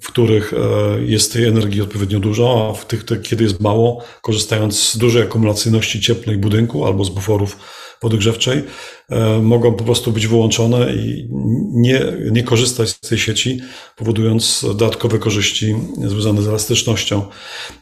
w 0.00 0.06
których 0.06 0.52
e, 0.52 0.56
jest 1.04 1.32
tej 1.32 1.44
energii 1.44 1.82
odpowiednio 1.82 2.20
dużo, 2.20 2.68
a 2.70 2.80
w 2.80 2.86
tych, 2.86 3.04
kiedy 3.22 3.44
jest 3.44 3.60
mało, 3.60 4.04
korzystając 4.22 4.88
z 4.88 4.98
dużej 4.98 5.22
akumulacyjności 5.22 6.00
cieplnej 6.00 6.38
budynku 6.38 6.86
albo 6.86 7.04
z 7.04 7.10
buforów 7.10 7.56
podgrzewczej, 8.04 8.62
e, 9.10 9.38
mogą 9.38 9.72
po 9.72 9.84
prostu 9.84 10.12
być 10.12 10.26
wyłączone 10.26 10.94
i 10.94 11.28
nie, 11.72 12.00
nie 12.30 12.42
korzystać 12.42 12.88
z 12.88 13.00
tej 13.00 13.18
sieci, 13.18 13.60
powodując 13.96 14.64
dodatkowe 14.68 15.18
korzyści 15.18 15.74
związane 16.04 16.42
z 16.42 16.48
elastycznością. 16.48 17.22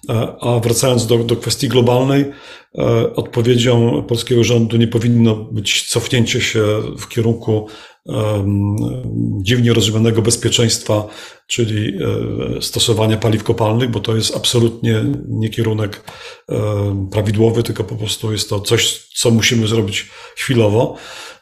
E, 0.09 0.37
a 0.41 0.61
wracając 0.61 1.07
do, 1.07 1.19
do 1.19 1.37
kwestii 1.37 1.69
globalnej, 1.69 2.25
odpowiedzią 3.17 4.03
polskiego 4.09 4.45
rządu 4.45 4.77
nie 4.77 4.89
powinno 4.89 5.35
być 5.37 5.89
cofnięcie 5.89 6.41
się 6.41 6.65
w 6.99 7.09
kierunku 7.09 7.69
dziwnie 9.43 9.73
rozumianego 9.73 10.23
bezpieczeństwa, 10.23 11.09
czyli 11.47 11.99
e, 12.57 12.63
stosowania 12.63 13.17
paliw 13.17 13.45
kopalnych, 13.45 13.91
bo 13.91 14.01
to 14.01 14.17
jest 14.17 14.37
absolutnie 14.37 15.05
nie 15.29 15.51
kierunek 15.51 16.05
prawidłowy, 17.13 17.63
tylko 17.63 17.85
po 17.85 17.97
prostu 17.97 18.33
jest 18.33 18.51
to 18.51 18.61
coś, 18.61 19.09
co 19.15 19.31
musimy 19.31 19.67
zrobić 19.67 20.11
chwilowo. 20.37 20.97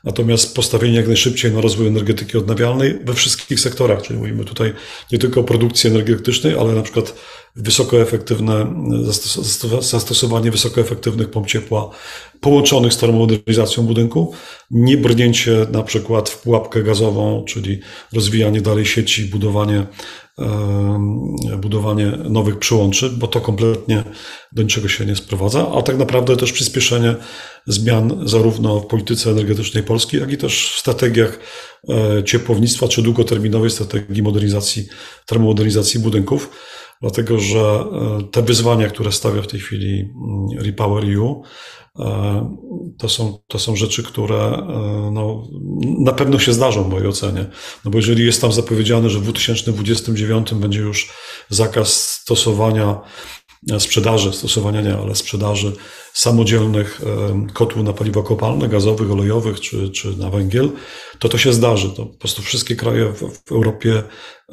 Natomiast 0.04 0.56
postawienie 0.56 0.96
jak 0.96 1.06
najszybciej 1.06 1.52
na 1.52 1.60
rozwój 1.60 1.86
energetyki 1.86 2.38
odnawialnej 2.38 2.98
we 3.04 3.14
wszystkich 3.14 3.60
sektorach, 3.60 4.02
czyli 4.02 4.18
mówimy 4.18 4.44
tutaj 4.44 4.72
nie 5.12 5.18
tylko 5.18 5.40
o 5.40 5.44
produkcji 5.44 5.90
energii 5.90 6.12
elektrycznej, 6.12 6.58
ale 6.58 6.72
na 6.72 6.82
przykład 6.82 7.14
wysokoefektywne 7.56 8.74
zastosowanie 9.80 10.50
wysokoefektywnych 10.50 11.30
pomp 11.30 11.46
ciepła 11.46 11.90
połączonych 12.40 12.92
z 12.92 12.98
termomodernizacją 12.98 13.82
budynku, 13.82 14.34
nie 14.70 14.96
brnięcie 14.96 15.66
na 15.72 15.82
przykład 15.82 16.30
w 16.30 16.38
pułapkę 16.38 16.82
gazową, 16.82 17.44
czyli 17.48 17.80
rozwijanie 18.12 18.60
dalej 18.60 18.86
sieci, 18.86 19.24
budowanie, 19.24 19.86
budowanie 21.58 22.06
nowych 22.06 22.58
przyłączy, 22.58 23.10
bo 23.10 23.26
to 23.26 23.40
kompletnie 23.40 24.04
do 24.52 24.62
niczego 24.62 24.88
się 24.88 25.06
nie 25.06 25.16
sprowadza, 25.16 25.72
a 25.78 25.82
tak 25.82 25.98
naprawdę 25.98 26.36
też 26.36 26.52
przyspieszenie 26.52 27.14
zmian 27.66 28.28
zarówno 28.28 28.80
w 28.80 28.86
polityce 28.86 29.30
energetycznej 29.30 29.84
Polski, 29.84 30.16
jak 30.16 30.32
i 30.32 30.36
też 30.36 30.72
w 30.74 30.78
strategiach 30.78 31.38
e, 31.88 32.24
ciepłownictwa 32.24 32.88
czy 32.88 33.02
długoterminowej 33.02 33.70
strategii 33.70 34.22
modernizacji, 34.22 34.88
termomodernizacji 35.26 36.00
budynków. 36.00 36.50
dlatego 37.00 37.38
że 37.38 37.84
te 38.32 38.42
wyzwania, 38.42 38.88
które 38.88 39.12
stawia 39.12 39.42
w 39.42 39.46
tej 39.46 39.60
chwili 39.60 40.00
mm, 40.00 40.64
Repower 40.66 41.04
EU, 41.14 41.42
to 42.98 43.08
są, 43.08 43.38
to 43.48 43.58
są 43.58 43.76
rzeczy, 43.76 44.02
które 44.02 44.66
no, 45.12 45.48
na 45.98 46.12
pewno 46.12 46.38
się 46.38 46.52
zdarzą 46.52 46.84
w 46.84 46.88
mojej 46.88 47.06
ocenie. 47.06 47.46
No 47.84 47.90
bo 47.90 47.98
jeżeli 47.98 48.26
jest 48.26 48.40
tam 48.40 48.52
zapowiedziane, 48.52 49.10
że 49.10 49.18
w 49.18 49.22
2029 49.22 50.54
będzie 50.54 50.80
już 50.80 51.12
zakaz 51.48 52.10
stosowania 52.10 53.00
sprzedaży, 53.78 54.32
stosowania 54.32 54.80
nie, 54.80 54.94
ale 54.94 55.14
sprzedaży 55.14 55.72
samodzielnych 56.12 57.00
kotłów 57.52 57.84
na 57.84 57.92
paliwa 57.92 58.22
kopalne, 58.22 58.68
gazowych, 58.68 59.10
olejowych 59.10 59.60
czy, 59.60 59.90
czy 59.90 60.16
na 60.16 60.30
węgiel, 60.30 60.70
to 61.18 61.28
to 61.28 61.38
się 61.38 61.52
zdarzy. 61.52 61.90
To 61.90 62.06
po 62.06 62.18
prostu 62.18 62.42
wszystkie 62.42 62.76
kraje 62.76 63.12
w, 63.12 63.30
w 63.46 63.52
Europie 63.52 64.02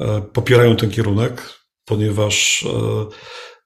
e, 0.00 0.22
popierają 0.32 0.76
ten 0.76 0.90
kierunek, 0.90 1.42
ponieważ 1.84 2.66
e, 2.66 3.06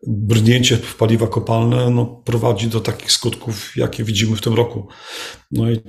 brnięcie 0.07 0.77
w 0.77 0.97
paliwa 0.97 1.27
kopalne 1.27 1.91
no, 1.91 2.07
prowadzi 2.25 2.67
do 2.67 2.81
takich 2.81 3.13
skutków, 3.13 3.77
jakie 3.77 4.05
widzimy 4.05 4.37
w 4.37 4.41
tym 4.41 4.55
roku. 4.55 4.89
No 5.51 5.71
i 5.71 5.81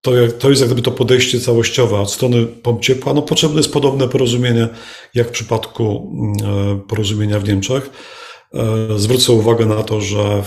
to, 0.00 0.12
to 0.38 0.50
jest 0.50 0.60
jak 0.60 0.70
gdyby 0.70 0.82
to 0.82 0.90
podejście 0.90 1.40
całościowe. 1.40 2.00
Od 2.00 2.12
strony 2.12 2.46
pomp 2.46 2.80
ciepła 2.80 3.14
no, 3.14 3.22
potrzebne 3.22 3.56
jest 3.56 3.72
podobne 3.72 4.08
porozumienie, 4.08 4.68
jak 5.14 5.28
w 5.28 5.32
przypadku 5.32 6.12
mm, 6.12 6.76
e, 6.76 6.80
porozumienia 6.88 7.40
w 7.40 7.48
Niemczech. 7.48 7.90
Zwrócę 8.96 9.32
uwagę 9.32 9.66
na 9.66 9.82
to, 9.82 10.00
że 10.00 10.42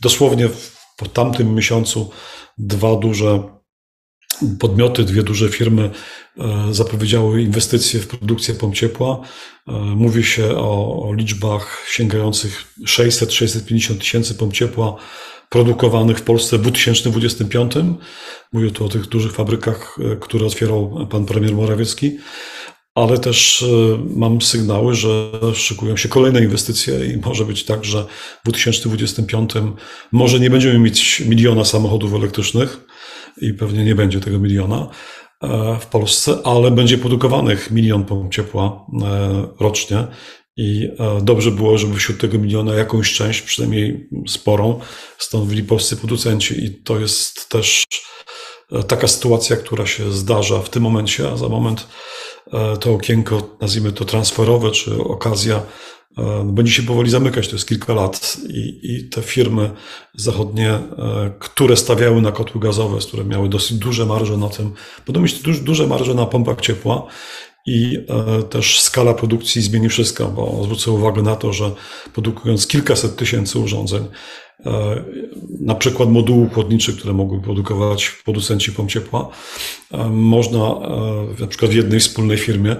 dosłownie 0.00 0.48
w 0.48 1.08
tamtym 1.12 1.54
miesiącu 1.54 2.10
dwa 2.58 2.96
duże 2.96 3.58
podmioty, 4.58 5.04
dwie 5.04 5.22
duże 5.22 5.48
firmy 5.48 5.90
e, 6.38 6.74
zapowiedziały 6.74 7.42
inwestycje 7.42 8.00
w 8.00 8.06
produkcję 8.06 8.54
pomp 8.54 8.74
ciepła. 8.74 9.20
E, 9.68 9.72
mówi 9.72 10.24
się 10.24 10.56
o, 10.56 11.02
o 11.08 11.14
liczbach 11.14 11.86
sięgających 11.90 12.74
600-650 12.86 13.98
tysięcy 13.98 14.34
pomp 14.34 14.52
ciepła 14.52 14.96
produkowanych 15.48 16.18
w 16.18 16.22
Polsce 16.22 16.58
w 16.58 16.62
2025. 16.62 17.72
Mówię 18.52 18.70
tu 18.70 18.84
o 18.84 18.88
tych 18.88 19.06
dużych 19.06 19.32
fabrykach, 19.32 19.96
które 20.20 20.46
otwierał 20.46 21.06
pan 21.10 21.26
premier 21.26 21.54
Morawiecki 21.54 22.18
ale 23.02 23.18
też 23.18 23.62
e, 23.62 23.66
mam 24.16 24.42
sygnały, 24.42 24.94
że 24.94 25.30
szykują 25.54 25.96
się 25.96 26.08
kolejne 26.08 26.40
inwestycje 26.40 27.06
i 27.06 27.16
może 27.16 27.44
być 27.44 27.64
tak, 27.64 27.84
że 27.84 28.04
w 28.40 28.44
2025 28.44 29.50
może 30.12 30.40
nie 30.40 30.50
będziemy 30.50 30.78
mieć 30.78 31.20
miliona 31.20 31.64
samochodów 31.64 32.14
elektrycznych 32.14 32.80
i 33.40 33.54
pewnie 33.54 33.84
nie 33.84 33.94
będzie 33.94 34.20
tego 34.20 34.38
miliona 34.38 34.88
e, 35.42 35.78
w 35.80 35.86
Polsce, 35.86 36.38
ale 36.44 36.70
będzie 36.70 36.98
produkowanych 36.98 37.70
milion 37.70 38.04
pomp 38.04 38.34
ciepła 38.34 38.86
e, 39.02 39.48
rocznie. 39.60 40.06
I 40.60 40.88
dobrze 41.22 41.50
było, 41.50 41.78
żeby 41.78 41.96
wśród 41.96 42.20
tego 42.20 42.38
miliona 42.38 42.74
jakąś 42.74 43.14
część, 43.14 43.42
przynajmniej 43.42 44.08
sporą, 44.28 44.80
stanowili 45.18 45.62
polscy 45.62 45.96
producenci. 45.96 46.64
I 46.64 46.82
to 46.82 47.00
jest 47.00 47.48
też 47.48 47.84
taka 48.88 49.08
sytuacja, 49.08 49.56
która 49.56 49.86
się 49.86 50.12
zdarza 50.12 50.62
w 50.62 50.70
tym 50.70 50.82
momencie, 50.82 51.28
a 51.28 51.36
za 51.36 51.48
moment 51.48 51.86
E, 51.86 52.27
to 52.80 52.94
okienko, 52.94 53.56
nazwijmy 53.60 53.92
to 53.92 54.04
transferowe, 54.04 54.70
czy 54.70 55.02
okazja, 55.02 55.62
e, 56.18 56.44
będzie 56.52 56.72
się 56.72 56.82
powoli 56.82 57.10
zamykać. 57.10 57.48
To 57.48 57.56
jest 57.56 57.68
kilka 57.68 57.94
lat 57.94 58.36
i, 58.48 58.80
i 58.82 59.08
te 59.08 59.22
firmy 59.22 59.70
zachodnie, 60.14 60.70
e, 60.70 60.82
które 61.38 61.76
stawiały 61.76 62.22
na 62.22 62.32
kotły 62.32 62.60
gazowe, 62.60 62.98
które 62.98 63.24
miały 63.24 63.48
dosyć 63.48 63.78
duże 63.78 64.06
marże 64.06 64.36
na 64.36 64.48
tym, 64.48 64.72
będą 65.06 65.20
mieć 65.20 65.42
duże, 65.42 65.60
duże 65.60 65.86
marże 65.86 66.14
na 66.14 66.26
pompach 66.26 66.60
ciepła 66.60 67.06
i 67.66 67.98
też 68.50 68.80
skala 68.80 69.14
produkcji 69.14 69.62
zmieni 69.62 69.88
wszystko, 69.88 70.28
bo 70.28 70.60
zwrócę 70.64 70.90
uwagę 70.90 71.22
na 71.22 71.36
to, 71.36 71.52
że 71.52 71.70
produkując 72.12 72.66
kilkaset 72.66 73.16
tysięcy 73.16 73.58
urządzeń, 73.58 74.04
E, 74.04 74.47
na 75.60 75.74
przykład 75.74 76.08
modułów 76.08 76.54
chłodniczych, 76.54 76.96
które 76.96 77.14
mogły 77.14 77.40
produkować 77.40 78.10
producenci 78.24 78.72
pomp 78.72 78.90
ciepła. 78.90 79.28
E, 79.92 80.08
można 80.10 80.58
e, 80.58 81.40
na 81.40 81.46
przykład 81.46 81.70
w 81.70 81.74
jednej 81.74 82.00
wspólnej 82.00 82.38
firmie, 82.38 82.76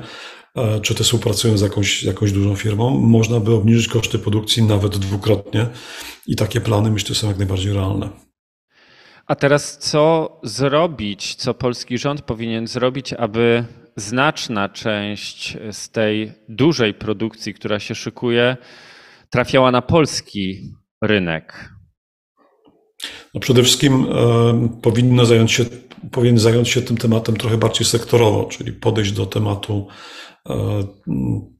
czy 0.83 0.95
też 0.95 1.07
współpracując 1.07 1.61
z 1.61 1.63
jakąś, 1.63 2.03
jakąś 2.03 2.33
dużą 2.33 2.57
firmą, 2.57 2.91
można 2.91 3.41
by 3.41 3.55
obniżyć 3.55 3.89
koszty 3.89 4.19
produkcji 4.19 4.63
nawet 4.63 4.97
dwukrotnie 4.97 5.67
i 6.27 6.37
takie 6.37 6.61
plany 6.61 6.91
myślę 6.91 7.15
są 7.15 7.29
jak 7.29 7.39
najbardziej 7.39 7.73
realne. 7.73 8.09
A 9.27 9.35
teraz 9.35 9.79
co 9.79 10.31
zrobić, 10.43 11.35
co 11.35 11.55
polski 11.55 11.99
rząd 11.99 12.23
powinien 12.23 12.67
zrobić, 12.67 13.13
aby 13.13 13.65
znaczna 13.97 14.69
część 14.69 15.57
z 15.73 15.91
tej 15.91 16.33
dużej 16.49 16.95
produkcji, 16.95 17.55
która 17.55 17.79
się 17.79 17.95
szykuje, 17.95 18.57
trafiała 19.31 19.71
na 19.71 19.83
polski 19.83 20.73
rynek? 21.03 21.71
No 23.35 23.41
przede 23.41 23.63
wszystkim 23.63 24.07
e, 24.13 24.69
powinno 24.83 25.27
zająć 25.27 25.53
się, 25.53 25.65
powinien 26.13 26.39
zająć 26.39 26.69
się 26.69 26.83
tym 26.83 26.97
tematem 26.97 27.37
trochę 27.37 27.57
bardziej 27.57 27.87
sektorowo, 27.87 28.45
czyli 28.45 28.73
podejść 28.73 29.13
do 29.13 29.27
tematu, 29.27 29.87
e, 30.49 30.85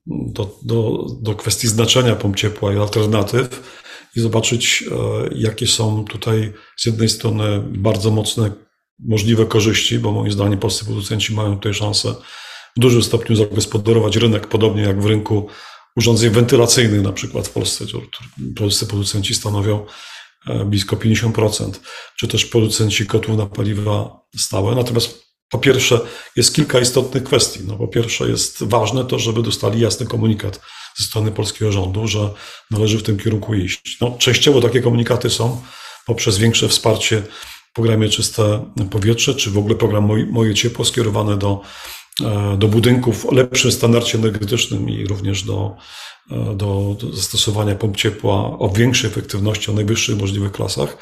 do, 0.07 0.59
do, 0.63 1.07
do 1.23 1.35
kwestii 1.35 1.69
znaczenia 1.69 2.17
pomp 2.17 2.37
ciepła 2.37 2.73
i 2.73 2.77
alternatyw 2.77 3.79
i 4.17 4.21
zobaczyć, 4.21 4.85
e, 4.91 4.95
jakie 5.35 5.67
są 5.67 6.05
tutaj 6.05 6.53
z 6.77 6.87
jednej 6.87 7.09
strony 7.09 7.63
bardzo 7.67 8.11
mocne 8.11 8.51
możliwe 8.99 9.47
korzyści, 9.47 9.99
bo 9.99 10.13
moim 10.13 10.33
zdaniem 10.33 10.59
polscy 10.59 10.85
producenci 10.85 11.35
mają 11.35 11.55
tutaj 11.55 11.75
szansę 11.75 12.15
w 12.77 12.81
dużym 12.81 13.03
stopniu 13.03 13.37
zagospodarować 13.37 14.17
rynek, 14.17 14.47
podobnie 14.47 14.83
jak 14.83 15.03
w 15.03 15.07
rynku 15.07 15.49
urządzeń 15.99 16.31
wentylacyjnych 16.31 17.03
na 17.03 17.13
przykład 17.13 17.49
w 17.49 17.51
Polsce. 17.51 17.85
Polscy 18.57 18.87
producenci 18.87 19.35
stanowią 19.35 19.87
e, 20.47 20.65
blisko 20.65 20.97
50%, 20.97 21.73
czy 22.17 22.29
też 22.29 22.47
producenci 22.47 23.07
kotłów 23.07 23.39
na 23.39 23.47
paliwa 23.47 24.21
stałe. 24.37 24.75
Natomiast 24.75 25.29
po 25.51 25.59
pierwsze 25.59 26.01
jest 26.37 26.55
kilka 26.55 26.81
istotnych 26.81 27.25
kwestii. 27.25 27.61
No, 27.67 27.77
po 27.77 27.89
pierwsze 27.89 28.29
jest 28.29 28.65
ważne 28.65 29.05
to, 29.05 29.19
żeby 29.19 29.43
dostali 29.43 29.81
jasny 29.81 30.07
komunikat 30.07 30.61
ze 30.99 31.05
strony 31.05 31.33
polskiego 31.33 31.73
rządu, 31.73 32.09
że 32.09 32.31
należy 32.71 32.99
w 32.99 33.03
tym 33.03 33.19
kierunku 33.19 33.55
iść. 33.55 33.97
No, 34.01 34.17
częściowo 34.19 34.61
takie 34.61 34.83
komunikaty 34.83 35.31
są 35.31 35.63
poprzez 36.07 36.39
większe 36.39 36.69
wsparcie 36.69 37.23
w 37.71 37.73
programie 37.75 38.09
Czyste 38.09 38.73
Powietrze, 38.91 39.35
czy 39.35 39.51
w 39.51 39.59
ogóle 39.59 39.75
program 39.75 40.27
Moje, 40.31 40.55
Ciepło 40.55 40.85
skierowane 40.85 41.37
do 41.37 41.61
do 42.59 42.69
budynków 42.69 43.27
o 43.27 43.35
lepszym 43.35 43.73
standardzie 43.73 44.19
energetycznym 44.19 44.91
i 44.91 45.07
również 45.07 45.43
do, 45.43 45.77
e, 46.31 46.57
do, 46.57 46.97
do 47.01 47.13
zastosowania 47.13 47.75
pomp 47.75 47.97
ciepła 47.97 48.59
o 48.59 48.69
większej 48.69 49.11
efektywności, 49.11 49.71
o 49.71 49.75
najwyższych 49.75 50.19
możliwych 50.19 50.53
klasach. 50.53 50.97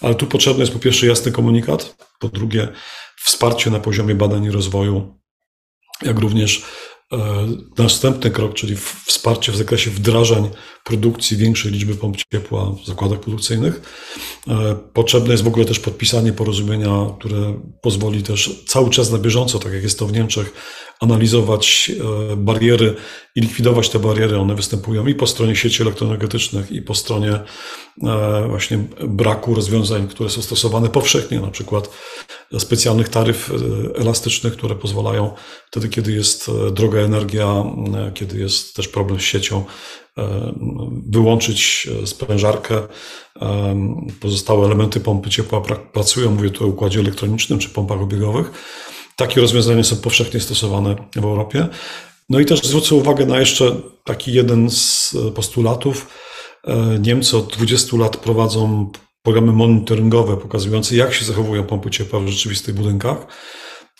Ale 0.00 0.14
tu 0.14 0.26
potrzebny 0.26 0.60
jest 0.60 0.72
po 0.72 0.78
pierwsze 0.78 1.06
jasny 1.06 1.32
komunikat, 1.32 1.96
po 2.18 2.28
drugie 2.28 2.68
wsparcie 3.24 3.70
na 3.70 3.80
poziomie 3.80 4.14
badań 4.14 4.44
i 4.44 4.50
rozwoju, 4.50 5.18
jak 6.02 6.18
również 6.18 6.62
E, 7.12 7.46
następny 7.78 8.30
krok, 8.30 8.54
czyli 8.54 8.76
wsparcie 9.06 9.52
w 9.52 9.56
zakresie 9.56 9.90
wdrażań 9.90 10.50
produkcji 10.86 11.36
większej 11.36 11.72
liczby 11.72 11.94
pomp 11.94 12.16
ciepła 12.32 12.70
w 12.70 12.86
zakładach 12.86 13.20
produkcyjnych. 13.20 13.80
E, 14.48 14.76
potrzebne 14.92 15.30
jest 15.30 15.44
w 15.44 15.46
ogóle 15.46 15.64
też 15.64 15.80
podpisanie 15.80 16.32
porozumienia, 16.32 17.06
które 17.18 17.60
pozwoli 17.80 18.22
też 18.22 18.62
cały 18.66 18.90
czas 18.90 19.10
na 19.10 19.18
bieżąco, 19.18 19.58
tak 19.58 19.72
jak 19.72 19.82
jest 19.82 19.98
to 19.98 20.06
w 20.06 20.12
Niemczech, 20.12 20.52
analizować 21.00 21.90
e, 22.32 22.36
bariery 22.36 22.94
i 23.34 23.40
likwidować 23.40 23.88
te 23.88 23.98
bariery. 23.98 24.38
One 24.38 24.54
występują 24.54 25.06
i 25.06 25.14
po 25.14 25.26
stronie 25.26 25.56
sieci 25.56 25.82
elektroenergetycznych, 25.82 26.72
i 26.72 26.82
po 26.82 26.94
stronie 26.94 27.40
właśnie 28.48 28.78
braku 29.08 29.54
rozwiązań, 29.54 30.08
które 30.08 30.30
są 30.30 30.42
stosowane 30.42 30.88
powszechnie, 30.88 31.40
na 31.40 31.50
przykład 31.50 31.90
specjalnych 32.58 33.08
taryf 33.08 33.52
elastycznych, 33.94 34.52
które 34.52 34.74
pozwalają 34.74 35.30
wtedy, 35.76 35.88
kiedy 35.88 36.12
jest 36.12 36.50
droga 36.72 36.98
energia, 36.98 37.46
e, 37.46 38.12
kiedy 38.14 38.38
jest 38.38 38.76
też 38.76 38.88
problem 38.88 39.20
z 39.20 39.22
siecią, 39.22 39.64
e, 40.18 40.54
wyłączyć 41.06 41.88
e, 42.02 42.06
sprężarkę. 42.06 42.82
Pozostałe 44.20 44.66
elementy 44.66 45.00
pompy 45.00 45.30
ciepła 45.30 45.60
pracują, 45.92 46.30
mówię 46.30 46.50
tu 46.50 46.64
o 46.64 46.66
układzie 46.66 47.00
elektronicznym 47.00 47.58
czy 47.58 47.68
pompach 47.68 48.00
obiegowych. 48.00 48.50
Takie 49.16 49.40
rozwiązania 49.40 49.84
są 49.84 49.96
powszechnie 49.96 50.40
stosowane 50.40 50.96
w 51.16 51.24
Europie. 51.24 51.68
No 52.28 52.40
i 52.40 52.46
też 52.46 52.60
zwrócę 52.60 52.94
uwagę 52.94 53.26
na 53.26 53.40
jeszcze 53.40 53.76
taki 54.04 54.32
jeden 54.32 54.70
z 54.70 55.14
postulatów. 55.34 56.06
Niemcy 57.00 57.36
od 57.36 57.56
20 57.56 57.96
lat 57.96 58.16
prowadzą 58.16 58.90
programy 59.22 59.52
monitoringowe 59.52 60.36
pokazujące, 60.36 60.96
jak 60.96 61.14
się 61.14 61.24
zachowują 61.24 61.64
pompy 61.64 61.90
ciepła 61.90 62.20
w 62.20 62.28
rzeczywistych 62.28 62.74
budynkach. 62.74 63.26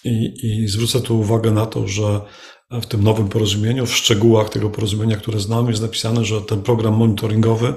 I, 0.05 0.33
I 0.43 0.69
zwrócę 0.69 1.01
tu 1.01 1.21
uwagę 1.21 1.51
na 1.51 1.67
to, 1.67 1.89
że 1.89 2.21
w 2.71 2.87
tym 2.87 3.03
nowym 3.03 3.29
porozumieniu, 3.29 3.87
w 3.87 3.97
szczegółach 3.97 4.49
tego 4.49 4.71
porozumienia, 4.71 5.17
które 5.17 5.41
znam, 5.41 5.69
jest 5.69 5.83
napisane, 5.83 6.25
że 6.25 6.41
ten 6.41 6.63
program 6.63 6.95
monitoringowy 6.95 7.75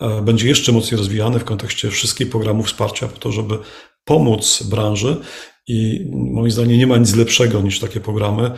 e, 0.00 0.22
będzie 0.22 0.48
jeszcze 0.48 0.72
mocniej 0.72 0.98
rozwijany 0.98 1.38
w 1.38 1.44
kontekście 1.44 1.90
wszystkich 1.90 2.30
programów 2.30 2.66
wsparcia, 2.66 3.08
po 3.08 3.18
to, 3.18 3.32
żeby 3.32 3.58
pomóc 4.04 4.62
branży 4.62 5.16
I 5.66 6.06
moim 6.10 6.50
zdaniem 6.50 6.78
nie 6.78 6.86
ma 6.86 6.96
nic 6.96 7.14
lepszego 7.16 7.60
niż 7.60 7.80
takie 7.80 8.00
programy. 8.00 8.50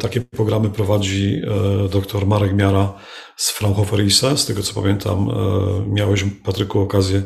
Takie 0.00 0.20
programy 0.20 0.70
prowadzi 0.70 1.42
dr 1.92 2.26
Marek 2.26 2.54
Miara 2.54 2.92
z 3.36 3.50
Fraunhofer 3.50 4.04
ISE. 4.04 4.36
Z 4.36 4.46
tego 4.46 4.62
co 4.62 4.74
pamiętam, 4.74 5.30
miałeś, 5.86 6.24
Patryku, 6.44 6.80
okazję 6.80 7.22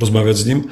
rozmawiać 0.00 0.36
z 0.36 0.46
nim 0.46 0.68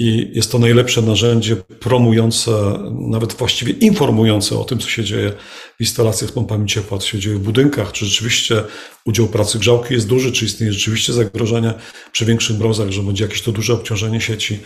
i 0.00 0.30
jest 0.32 0.52
to 0.52 0.58
najlepsze 0.58 1.02
narzędzie 1.02 1.56
promujące, 1.56 2.78
nawet 2.90 3.32
właściwie 3.32 3.72
informujące 3.72 4.58
o 4.58 4.64
tym, 4.64 4.78
co 4.78 4.88
się 4.88 5.04
dzieje 5.04 5.32
w 5.76 5.80
instalacjach 5.80 6.30
z 6.30 6.32
pompami 6.32 6.68
ciepła, 6.68 6.98
co 6.98 7.06
się 7.06 7.18
dzieje 7.18 7.36
w 7.36 7.40
budynkach, 7.40 7.92
czy 7.92 8.06
rzeczywiście 8.06 8.62
udział 9.04 9.26
pracy 9.26 9.58
grzałki 9.58 9.94
jest 9.94 10.06
duży, 10.06 10.32
czy 10.32 10.44
istnieje 10.44 10.72
rzeczywiście 10.72 11.12
zagrożenie 11.12 11.74
przy 12.12 12.24
większych 12.24 12.58
mrozach, 12.58 12.90
że 12.90 13.02
będzie 13.02 13.24
jakieś 13.24 13.42
to 13.42 13.52
duże 13.52 13.74
obciążenie 13.74 14.20
sieci. 14.20 14.58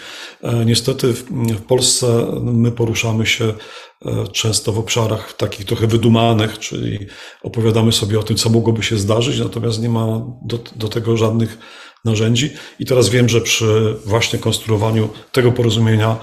E, 0.42 0.64
niestety 0.64 1.12
w, 1.12 1.24
Polsce 1.68 2.26
my 2.42 2.72
poruszamy 2.72 3.26
się 3.26 3.44
e, 3.44 4.28
często 4.32 4.72
w 4.72 4.78
obszarach 4.78 5.32
takich 5.32 5.66
trochę 5.66 5.86
wydumanych, 5.86 6.58
czyli 6.58 6.98
opowiadamy 7.42 7.92
sobie 7.92 8.20
o 8.20 8.22
tym, 8.22 8.36
co 8.36 8.50
mogłoby 8.50 8.82
się 8.82 8.98
zdarzyć, 8.98 9.38
natomiast 9.38 9.82
nie 9.82 9.88
ma 9.88 10.26
do, 10.42 10.58
do 10.76 10.88
tego 10.88 11.16
żadnych 11.16 11.58
narzędzi. 12.04 12.52
I 12.80 12.84
teraz 12.84 13.08
wiem, 13.08 13.28
że 13.28 13.40
przy 13.40 13.96
właśnie 14.04 14.38
konstruowaniu 14.38 15.08
tego 15.32 15.52
porozumienia 15.52 16.16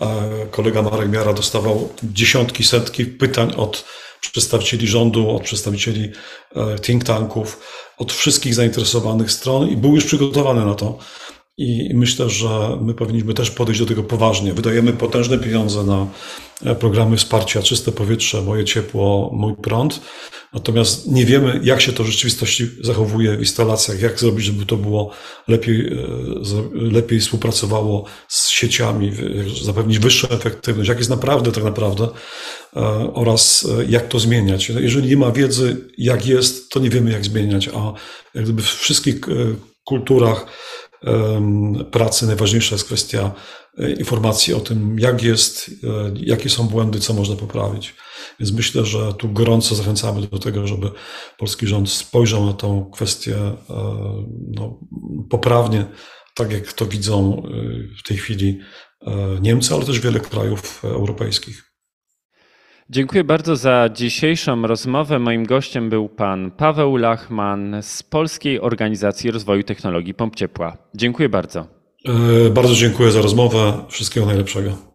e, 0.00 0.46
kolega 0.50 0.82
Marek 0.82 1.10
Miara 1.10 1.32
dostawał 1.32 1.88
dziesiątki, 2.02 2.64
setki 2.64 3.06
pytań 3.06 3.52
od 3.56 3.84
przedstawicieli 4.20 4.86
rządu, 4.86 5.30
od 5.30 5.42
przedstawicieli 5.42 6.10
e, 6.56 6.78
think 6.78 7.04
tanków, 7.04 7.60
od 7.98 8.12
wszystkich 8.12 8.54
zainteresowanych 8.54 9.32
stron 9.32 9.68
i 9.68 9.76
był 9.76 9.94
już 9.94 10.04
przygotowany 10.04 10.64
na 10.64 10.74
to. 10.74 10.98
I 11.58 11.90
myślę, 11.94 12.30
że 12.30 12.78
my 12.80 12.94
powinniśmy 12.94 13.34
też 13.34 13.50
podejść 13.50 13.80
do 13.80 13.86
tego 13.86 14.02
poważnie. 14.02 14.52
Wydajemy 14.52 14.92
potężne 14.92 15.38
pieniądze 15.38 15.84
na 15.84 16.06
e, 16.64 16.74
programy 16.74 17.16
wsparcia 17.16 17.62
Czyste 17.62 17.92
Powietrze, 17.92 18.42
Moje 18.42 18.64
Ciepło, 18.64 19.30
Mój 19.32 19.54
Prąd. 19.56 20.00
Natomiast 20.52 21.06
nie 21.06 21.24
wiemy, 21.24 21.60
jak 21.62 21.80
się 21.80 21.92
to 21.92 22.04
w 22.04 22.06
rzeczywistości 22.06 22.68
zachowuje 22.80 23.36
w 23.36 23.40
instalacjach, 23.40 24.00
jak 24.00 24.20
zrobić, 24.20 24.44
żeby 24.44 24.66
to 24.66 24.76
było 24.76 25.10
lepiej, 25.48 25.92
e, 25.92 25.96
lepiej 26.72 27.20
współpracowało 27.20 28.04
z 28.28 28.48
sieciami, 28.48 29.12
zapewnić 29.64 29.98
wyższą 29.98 30.28
efektywność, 30.28 30.88
jak 30.88 30.98
jest 30.98 31.10
naprawdę 31.10 31.52
tak 31.52 31.64
naprawdę 31.64 32.08
e, 32.76 32.80
oraz 33.14 33.68
jak 33.88 34.08
to 34.08 34.18
zmieniać. 34.18 34.68
Jeżeli 34.68 35.08
nie 35.08 35.16
ma 35.16 35.32
wiedzy, 35.32 35.76
jak 35.98 36.26
jest, 36.26 36.70
to 36.70 36.80
nie 36.80 36.90
wiemy, 36.90 37.10
jak 37.10 37.24
zmieniać, 37.24 37.68
a 37.68 37.92
jak 38.34 38.44
gdyby 38.44 38.62
w 38.62 38.66
wszystkich 38.66 39.20
kulturach 39.84 40.46
pracy 41.90 42.26
najważniejsza 42.26 42.74
jest 42.74 42.84
kwestia 42.84 43.32
e, 43.78 43.92
informacji 43.92 44.54
o 44.54 44.60
tym, 44.60 44.98
jak 44.98 45.22
jest, 45.22 45.70
e, 45.84 46.12
jakie 46.14 46.50
są 46.50 46.68
błędy, 46.68 47.00
co 47.00 47.14
można 47.14 47.36
poprawić. 47.36 47.94
Więc 48.40 48.52
myślę, 48.52 48.84
że 48.84 49.14
tu 49.14 49.32
gorąco 49.32 49.74
zachęcamy 49.74 50.26
do 50.26 50.38
tego, 50.38 50.66
żeby 50.66 50.90
polski 51.38 51.66
rząd 51.66 51.90
spojrzał 51.90 52.46
na 52.46 52.52
tą 52.52 52.90
kwestię 52.90 53.36
e, 53.36 53.56
no, 54.48 54.80
poprawnie, 55.30 55.84
tak 56.34 56.52
jak 56.52 56.72
to 56.72 56.86
widzą 56.86 57.42
w 57.98 58.08
tej 58.08 58.16
chwili 58.16 58.58
Niemcy, 59.40 59.74
ale 59.74 59.84
też 59.84 60.00
wiele 60.00 60.20
krajów 60.20 60.84
europejskich. 60.84 61.67
Dziękuję 62.90 63.24
bardzo 63.24 63.56
za 63.56 63.88
dzisiejszą 63.94 64.66
rozmowę. 64.66 65.18
Moim 65.18 65.46
gościem 65.46 65.90
był 65.90 66.08
pan 66.08 66.50
Paweł 66.50 66.96
Lachman 66.96 67.76
z 67.82 68.02
Polskiej 68.02 68.60
Organizacji 68.60 69.30
Rozwoju 69.30 69.62
Technologii 69.62 70.14
Pomp 70.14 70.36
Ciepła. 70.36 70.76
Dziękuję 70.94 71.28
bardzo. 71.28 71.66
Bardzo 72.50 72.74
dziękuję 72.74 73.10
za 73.10 73.22
rozmowę. 73.22 73.84
Wszystkiego 73.88 74.26
najlepszego. 74.26 74.87